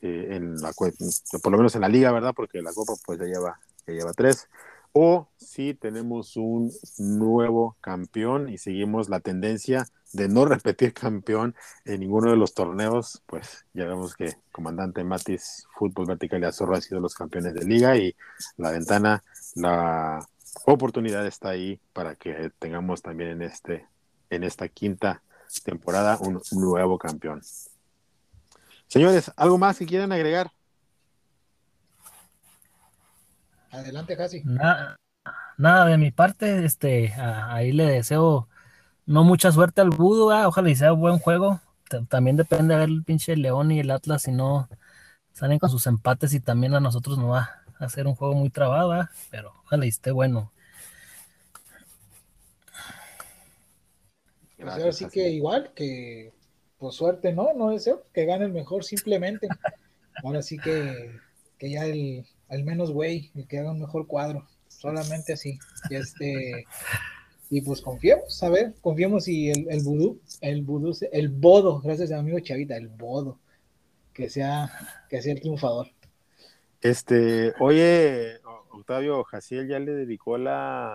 eh, 0.00 0.28
en 0.32 0.56
la, 0.56 0.72
por 0.72 1.52
lo 1.52 1.58
menos 1.58 1.74
en 1.74 1.80
la 1.80 1.88
Liga, 1.88 2.12
¿verdad? 2.12 2.32
Porque 2.34 2.62
la 2.62 2.72
Copa 2.72 2.94
pues 3.04 3.18
ya 3.18 3.26
lleva, 3.26 3.60
ya 3.86 3.94
lleva 3.94 4.12
tres. 4.12 4.48
O 4.92 5.28
si 5.36 5.74
tenemos 5.74 6.36
un 6.36 6.72
nuevo 6.98 7.76
campeón 7.80 8.48
y 8.48 8.58
seguimos 8.58 9.08
la 9.08 9.20
tendencia 9.20 9.86
de 10.12 10.28
no 10.28 10.46
repetir 10.46 10.94
campeón 10.94 11.54
en 11.84 12.00
ninguno 12.00 12.30
de 12.30 12.36
los 12.36 12.54
torneos, 12.54 13.22
pues 13.26 13.66
ya 13.74 13.86
vemos 13.86 14.14
que 14.14 14.36
comandante 14.50 15.04
Matis 15.04 15.66
Fútbol 15.76 16.06
Vertical 16.06 16.40
y 16.40 16.46
Azorro 16.46 16.74
han 16.74 16.82
sido 16.82 17.00
los 17.00 17.14
campeones 17.14 17.54
de 17.54 17.64
liga 17.64 17.96
y 17.96 18.16
la 18.56 18.70
ventana, 18.70 19.22
la 19.54 20.26
oportunidad 20.64 21.26
está 21.26 21.50
ahí 21.50 21.80
para 21.92 22.14
que 22.14 22.50
tengamos 22.58 23.02
también 23.02 23.30
en, 23.30 23.42
este, 23.42 23.86
en 24.30 24.44
esta 24.44 24.68
quinta 24.68 25.22
temporada 25.64 26.18
un, 26.20 26.40
nuevo 26.52 26.98
campeón. 26.98 27.40
Señores, 28.86 29.32
¿algo 29.36 29.58
más 29.58 29.78
que 29.78 29.86
quieran 29.86 30.12
agregar? 30.12 30.50
Adelante, 33.70 34.16
casi. 34.16 34.42
Nada, 34.44 34.96
nada 35.56 35.86
de 35.86 35.98
mi 35.98 36.10
parte, 36.10 36.64
este, 36.64 37.12
ahí 37.14 37.72
le 37.72 37.84
deseo 37.84 38.48
no 39.06 39.24
mucha 39.24 39.52
suerte 39.52 39.80
al 39.80 39.90
Budo, 39.90 40.26
ojalá 40.46 40.70
y 40.70 40.76
sea 40.76 40.92
buen 40.92 41.18
juego. 41.18 41.60
también 42.08 42.36
depende 42.36 42.74
de 42.74 42.80
ver 42.80 42.88
el 42.90 43.04
pinche 43.04 43.36
León 43.36 43.70
y 43.72 43.80
el 43.80 43.90
Atlas 43.90 44.22
si 44.22 44.32
no 44.32 44.68
salen 45.32 45.58
con 45.58 45.70
sus 45.70 45.86
empates 45.86 46.34
y 46.34 46.40
también 46.40 46.74
a 46.74 46.80
nosotros 46.80 47.16
nos 47.16 47.30
va 47.30 47.40
a 47.40 47.67
hacer 47.78 48.06
un 48.06 48.14
juego 48.14 48.34
muy 48.34 48.50
trabado, 48.50 49.08
pero 49.30 49.52
ojalá 49.64 49.86
y 49.86 49.88
esté 49.88 50.10
bueno. 50.10 50.52
Pues 54.56 54.68
ahora 54.68 54.92
sí 54.92 55.06
que 55.08 55.30
igual, 55.30 55.72
que 55.74 56.32
por 56.78 56.92
suerte 56.92 57.32
no, 57.32 57.54
no 57.54 57.70
deseo 57.70 58.04
que 58.12 58.24
gane 58.24 58.44
el 58.44 58.52
mejor 58.52 58.84
simplemente. 58.84 59.48
Ahora 60.24 60.42
sí 60.42 60.58
que, 60.58 61.12
que 61.58 61.70
ya 61.70 61.86
el, 61.86 62.26
al 62.48 62.64
menos 62.64 62.90
güey, 62.90 63.30
el 63.36 63.46
que 63.46 63.60
haga 63.60 63.70
un 63.70 63.78
mejor 63.78 64.08
cuadro, 64.08 64.48
solamente 64.66 65.32
así. 65.32 65.60
Y 65.90 65.94
este 65.94 66.66
y 67.50 67.62
pues 67.62 67.80
confiemos, 67.80 68.42
a 68.42 68.50
ver, 68.50 68.74
confiemos 68.80 69.26
y 69.26 69.50
el, 69.50 69.66
el 69.70 69.82
vudú, 69.82 70.20
el 70.42 70.62
vudú, 70.62 70.94
el 71.12 71.28
bodo, 71.28 71.80
gracias 71.80 72.10
a 72.10 72.14
mi 72.14 72.20
amigo 72.20 72.40
Chavita, 72.40 72.76
el 72.76 72.88
bodo, 72.88 73.38
que 74.12 74.28
sea, 74.28 74.70
que 75.08 75.22
sea 75.22 75.32
el 75.32 75.40
triunfador. 75.40 75.88
Este, 76.80 77.54
oye, 77.60 78.40
Octavio 78.70 79.24
Jaciel 79.24 79.68
ya 79.68 79.78
le 79.78 79.92
dedicó 79.92 80.38
la, 80.38 80.94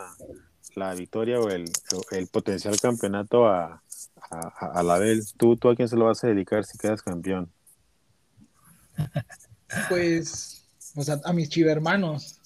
la 0.76 0.94
victoria 0.96 1.40
o 1.40 1.50
el, 1.50 1.66
el 2.12 2.28
potencial 2.28 2.80
campeonato 2.80 3.48
a, 3.48 3.84
a, 4.30 4.70
a, 4.80 4.84
la 4.84 4.98
Bel. 4.98 5.22
¿Tú, 5.38 5.58
¿Tú 5.58 5.70
a 5.70 5.76
quién 5.76 5.88
se 5.88 5.98
lo 5.98 6.06
vas 6.06 6.24
a 6.24 6.28
dedicar 6.28 6.64
si 6.66 6.78
quedas 6.78 7.02
campeón? 7.02 7.52
Pues, 9.90 10.70
pues 10.94 11.10
a, 11.10 11.34
mis 11.34 11.50
chivermanos, 11.50 12.40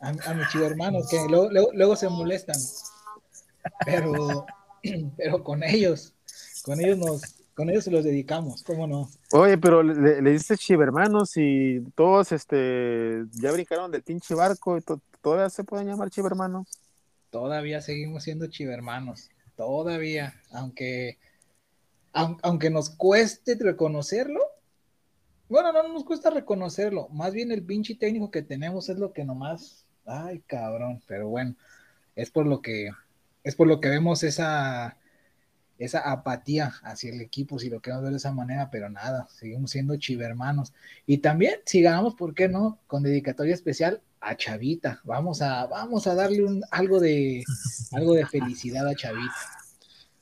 a, 0.00 0.08
a 0.08 0.34
mis 0.34 0.48
chivermanos, 0.48 1.08
que 1.08 1.24
luego, 1.28 1.50
luego, 1.50 1.70
luego 1.72 1.96
se 1.96 2.08
molestan 2.08 2.56
pero, 3.84 4.46
pero 5.16 5.42
con 5.42 5.62
ellos, 5.62 6.14
con 6.62 6.80
ellos 6.80 6.98
nos, 6.98 7.22
con 7.54 7.70
ellos 7.70 7.84
se 7.84 7.90
los 7.90 8.04
dedicamos, 8.04 8.62
¿cómo 8.62 8.86
no? 8.86 9.08
Oye, 9.32 9.56
pero 9.58 9.82
le, 9.82 10.20
le 10.20 10.30
dices 10.32 10.58
chivermanos 10.58 11.36
y 11.36 11.80
todos 11.94 12.32
este 12.32 13.24
ya 13.32 13.52
brincaron 13.52 13.90
del 13.90 14.02
pinche 14.02 14.34
barco 14.34 14.76
y 14.76 14.82
todavía 15.20 15.48
se 15.50 15.64
pueden 15.64 15.86
llamar 15.86 16.10
chivermanos. 16.10 16.66
Todavía 17.30 17.80
seguimos 17.80 18.24
siendo 18.24 18.46
chivermanos, 18.48 19.30
todavía, 19.56 20.34
aunque 20.52 21.18
aunque 22.12 22.70
nos 22.70 22.90
cueste 22.90 23.56
reconocerlo. 23.58 24.40
Bueno, 25.48 25.72
no 25.72 25.88
nos 25.88 26.04
cuesta 26.04 26.30
reconocerlo, 26.30 27.08
más 27.10 27.32
bien 27.32 27.52
el 27.52 27.62
pinche 27.62 27.94
técnico 27.94 28.30
que 28.30 28.42
tenemos 28.42 28.88
es 28.88 28.98
lo 28.98 29.12
que 29.12 29.24
nomás, 29.24 29.84
ay 30.06 30.40
cabrón, 30.46 31.02
pero 31.06 31.28
bueno, 31.28 31.54
es 32.16 32.30
por 32.30 32.46
lo 32.46 32.62
que 32.62 32.90
es 33.42 33.54
por 33.54 33.66
lo 33.66 33.78
que 33.78 33.90
vemos 33.90 34.22
esa, 34.22 34.96
esa 35.78 36.10
apatía 36.10 36.72
hacia 36.82 37.12
el 37.12 37.20
equipo, 37.20 37.58
si 37.58 37.68
lo 37.68 37.80
queremos 37.80 38.04
ver 38.04 38.12
de 38.12 38.18
esa 38.18 38.32
manera, 38.32 38.70
pero 38.70 38.88
nada, 38.88 39.28
seguimos 39.30 39.70
siendo 39.70 39.96
chivermanos. 39.96 40.72
Y 41.06 41.18
también, 41.18 41.60
si 41.64 41.82
ganamos, 41.82 42.14
¿por 42.14 42.34
qué 42.34 42.48
no? 42.48 42.78
Con 42.86 43.02
dedicatoria 43.02 43.54
especial 43.54 44.00
a 44.20 44.36
Chavita. 44.36 45.00
Vamos 45.04 45.42
a, 45.42 45.66
vamos 45.66 46.06
a 46.06 46.14
darle 46.14 46.44
un, 46.44 46.62
algo, 46.70 47.00
de, 47.00 47.44
algo 47.92 48.14
de 48.14 48.26
felicidad 48.26 48.86
a 48.86 48.94
Chavita. 48.94 49.34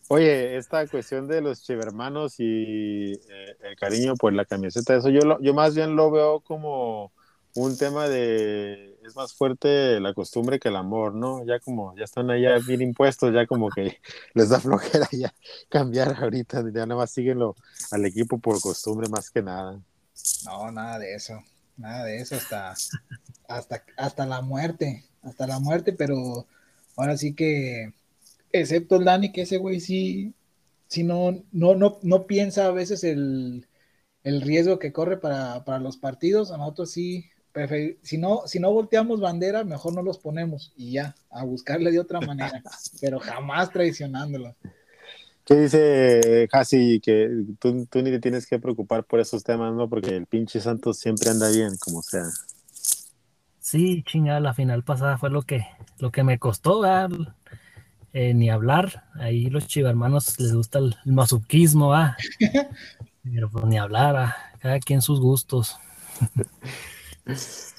Oye, 0.09 0.57
esta 0.57 0.87
cuestión 0.87 1.27
de 1.29 1.41
los 1.41 1.63
chivermanos 1.63 2.35
y 2.39 3.13
eh, 3.13 3.57
el 3.63 3.77
cariño 3.77 4.15
por 4.17 4.33
la 4.33 4.45
camiseta, 4.45 4.97
eso 4.97 5.09
yo, 5.09 5.39
yo 5.41 5.55
más 5.55 5.75
bien 5.75 5.97
lo 5.97 6.11
veo 6.11 6.41
como 6.41 7.13
un 7.55 7.79
tema 7.79 8.09
de 8.09 8.92
más 9.15 9.35
fuerte 9.35 10.01
la 10.01 10.15
costumbre 10.15 10.59
que 10.59 10.69
el 10.69 10.77
amor, 10.77 11.15
¿no? 11.15 11.45
Ya 11.45 11.59
como 11.61 11.97
ya 11.97 12.05
están 12.05 12.31
allá 12.31 12.59
bien 12.67 12.83
impuestos, 12.83 13.33
ya 13.35 13.47
como 13.47 13.71
que 13.71 13.99
les 14.35 14.49
da 14.49 14.61
flojera 14.61 15.09
ya 15.13 15.35
cambiar 15.69 16.17
ahorita, 16.23 16.63
ya 16.73 16.87
nada 16.87 16.97
más 16.97 17.11
síguenlo 17.11 17.57
al 17.91 18.05
equipo 18.05 18.39
por 18.39 18.61
costumbre 18.61 19.09
más 19.09 19.31
que 19.31 19.43
nada. 19.43 19.81
No, 20.45 20.71
nada 20.71 20.99
de 20.99 21.15
eso, 21.15 21.43
nada 21.77 22.05
de 22.05 22.19
eso 22.19 22.37
hasta 22.37 22.75
hasta 23.49 23.85
hasta 23.97 24.27
la 24.27 24.41
muerte, 24.43 25.05
hasta 25.23 25.47
la 25.47 25.59
muerte, 25.59 25.93
pero 25.93 26.47
ahora 26.97 27.17
sí 27.17 27.35
que 27.35 27.93
excepto 28.53 28.97
el 28.97 29.05
Dani 29.05 29.33
que 29.33 29.43
ese 29.43 29.59
güey 29.59 29.81
sí 29.81 30.35
sí 30.89 31.03
no 31.05 31.43
no 31.53 31.75
no 31.75 31.99
no 32.03 32.27
piensa 32.27 32.67
a 32.67 32.71
veces 32.73 33.05
el 33.05 33.67
el 34.25 34.41
riesgo 34.43 34.79
que 34.79 34.93
corre 34.93 35.17
para, 35.19 35.65
para 35.65 35.79
los 35.79 35.97
partidos, 35.97 36.53
a 36.53 36.57
nosotros 36.57 36.93
sí 36.93 37.27
si 38.03 38.19
no, 38.19 38.43
si 38.47 38.59
no 38.59 38.73
volteamos 38.73 39.21
bandera, 39.21 39.65
mejor 39.65 39.95
no 39.95 40.03
los 40.03 40.19
ponemos 40.19 40.73
y 40.77 40.93
ya, 40.93 41.15
a 41.31 41.45
buscarle 41.45 41.91
de 41.91 42.01
otra 42.01 42.21
manera, 42.21 42.63
pero 43.01 43.21
jamás 43.21 43.71
traicionándolos. 43.71 44.55
¿Qué 45.45 45.57
dice 45.57 46.49
Hasi? 46.53 47.01
Que 47.01 47.29
tú, 47.59 47.75
ni 47.75 48.11
te 48.11 48.21
tienes 48.21 48.47
que 48.47 48.61
preocupar 48.61 49.05
por 49.05 49.19
esos 49.19 49.43
temas, 49.43 49.75
¿no? 49.75 49.89
Porque 49.89 50.17
el 50.17 50.27
pinche 50.27 50.61
Santos 50.61 50.99
siempre 50.99 51.31
anda 51.31 51.51
bien, 51.51 51.77
como 51.85 52.01
sea. 52.01 52.27
Sí, 53.59 54.05
chingada, 54.07 54.39
la 54.39 54.55
final 54.55 54.85
pasada 54.85 55.19
fue 55.19 55.31
lo 55.31 55.43
que, 55.43 55.67
lo 55.99 56.13
que 56.13 56.23
me 56.23 56.39
costó, 56.39 56.85
eh, 58.13 58.35
ni 58.35 58.51
hablar. 58.51 59.05
Ahí 59.15 59.51
los 59.51 59.67
chivermanos 59.67 60.39
les 60.39 60.55
gusta 60.55 60.79
el, 60.79 60.95
mazuquismo, 61.05 61.93
¿ah? 61.93 62.17
Pero 63.25 63.51
pues 63.51 63.65
ni 63.65 63.79
hablar, 63.79 64.35
cada 64.61 64.79
quien 64.79 65.03
sus 65.03 65.21
gustos. 65.21 65.77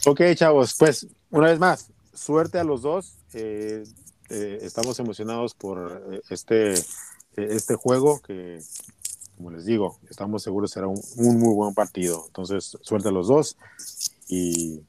ok, 0.06 0.22
chavos, 0.36 0.76
pues 0.78 1.08
una 1.30 1.50
vez 1.50 1.60
más, 1.60 1.92
suerte 2.14 2.60
a 2.60 2.64
los 2.64 2.82
dos. 2.82 3.18
Eh, 3.34 3.84
eh, 4.30 4.60
estamos 4.62 5.00
emocionados 5.00 5.54
por 5.54 6.04
eh, 6.12 6.22
este, 6.30 6.74
este 7.36 7.76
juego 7.76 8.22
que, 8.22 8.60
como 9.38 9.52
les 9.52 9.66
digo, 9.66 10.00
estamos 10.10 10.44
seguros 10.44 10.72
será 10.72 10.88
un, 10.88 11.00
muy 11.18 11.54
buen 11.54 11.74
partido. 11.74 12.24
Entonces, 12.28 12.78
suerte 12.82 13.10
a 13.10 13.12
los 13.12 13.28
dos 13.28 13.58
y 14.28 14.80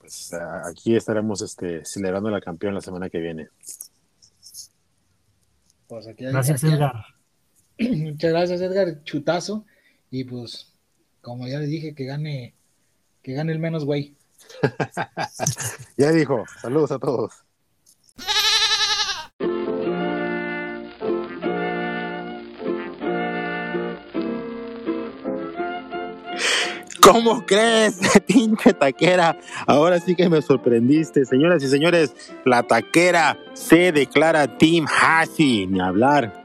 pues, 0.00 0.32
aquí 0.64 0.96
estaremos 0.96 1.42
este, 1.42 1.84
celebrando 1.84 2.30
la 2.30 2.40
campeón 2.40 2.74
la 2.74 2.80
semana 2.80 3.08
que 3.08 3.18
viene. 3.18 3.48
Pues 5.86 6.06
gracias, 6.16 6.64
Edgar. 6.64 7.04
Muchas 7.78 8.30
gracias, 8.30 8.60
Edgar. 8.60 9.04
Chutazo. 9.04 9.64
Y 10.10 10.24
pues, 10.24 10.72
como 11.20 11.46
ya 11.46 11.58
les 11.58 11.68
dije, 11.68 11.94
que 11.94 12.04
gane, 12.04 12.54
que 13.22 13.32
gane 13.32 13.52
el 13.52 13.58
menos 13.58 13.84
güey. 13.84 14.16
ya 15.96 16.10
dijo, 16.10 16.44
saludos 16.60 16.92
a 16.92 16.98
todos. 16.98 17.32
¿Cómo 27.02 27.44
crees, 27.44 27.98
pinche 28.26 28.72
taquera? 28.72 29.36
Ahora 29.66 29.98
sí 30.00 30.14
que 30.14 30.28
me 30.28 30.40
sorprendiste. 30.40 31.24
Señoras 31.24 31.62
y 31.62 31.68
señores, 31.68 32.14
la 32.44 32.62
taquera 32.62 33.38
se 33.54 33.92
declara 33.92 34.56
Team 34.56 34.86
Hasi. 34.86 35.66
Ni 35.66 35.80
hablar. 35.80 36.41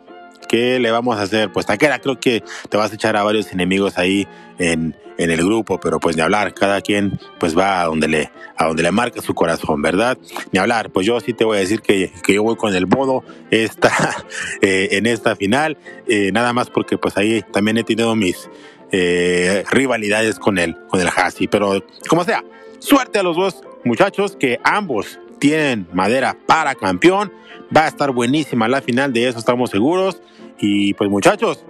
¿Qué 0.47 0.79
le 0.79 0.91
vamos 0.91 1.17
a 1.17 1.23
hacer? 1.23 1.51
Pues 1.51 1.65
Taquera, 1.65 1.99
creo 1.99 2.19
que 2.19 2.43
te 2.69 2.77
vas 2.77 2.91
a 2.91 2.95
echar 2.95 3.15
a 3.17 3.23
varios 3.23 3.51
enemigos 3.51 3.97
ahí 3.97 4.27
en, 4.57 4.95
en 5.17 5.31
el 5.31 5.43
grupo, 5.43 5.79
pero 5.79 5.99
pues 5.99 6.15
ni 6.15 6.21
hablar, 6.21 6.53
cada 6.53 6.81
quien 6.81 7.19
pues 7.39 7.57
va 7.57 7.81
a 7.81 7.85
donde 7.85 8.07
le, 8.07 8.31
a 8.55 8.65
donde 8.67 8.83
le 8.83 8.91
marca 8.91 9.21
su 9.21 9.33
corazón, 9.33 9.81
¿verdad? 9.81 10.17
Ni 10.51 10.59
hablar, 10.59 10.91
pues 10.91 11.05
yo 11.05 11.19
sí 11.19 11.33
te 11.33 11.43
voy 11.43 11.57
a 11.57 11.59
decir 11.61 11.81
que, 11.81 12.11
que 12.23 12.33
yo 12.33 12.43
voy 12.43 12.55
con 12.55 12.73
el 12.75 12.85
bodo 12.85 13.23
esta, 13.51 13.91
eh, 14.61 14.89
en 14.91 15.05
esta 15.05 15.35
final, 15.35 15.77
eh, 16.07 16.31
nada 16.31 16.53
más 16.53 16.69
porque 16.69 16.97
pues 16.97 17.17
ahí 17.17 17.43
también 17.51 17.77
he 17.77 17.83
tenido 17.83 18.15
mis 18.15 18.49
eh, 18.91 19.63
rivalidades 19.69 20.39
con 20.39 20.57
él, 20.57 20.77
con 20.87 21.01
el 21.01 21.07
Hasi, 21.07 21.47
pero 21.47 21.83
como 22.07 22.23
sea, 22.23 22.43
suerte 22.79 23.19
a 23.19 23.23
los 23.23 23.35
dos 23.35 23.61
muchachos 23.83 24.35
que 24.35 24.59
ambos 24.63 25.19
tienen 25.39 25.87
madera 25.93 26.37
para 26.45 26.75
campeón. 26.75 27.31
Va 27.75 27.85
a 27.85 27.87
estar 27.87 28.11
buenísima 28.11 28.67
la 28.67 28.81
final, 28.81 29.13
de 29.13 29.27
eso 29.27 29.39
estamos 29.39 29.69
seguros. 29.69 30.21
Y 30.59 30.93
pues 30.93 31.09
muchachos, 31.09 31.65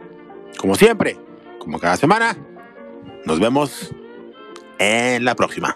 como 0.58 0.76
siempre, 0.76 1.18
como 1.60 1.80
cada 1.80 1.98
semana, 1.98 2.38
nos 3.26 3.40
vemos 3.40 3.94
en 4.80 5.26
la 5.26 5.36
próxima. 5.36 5.76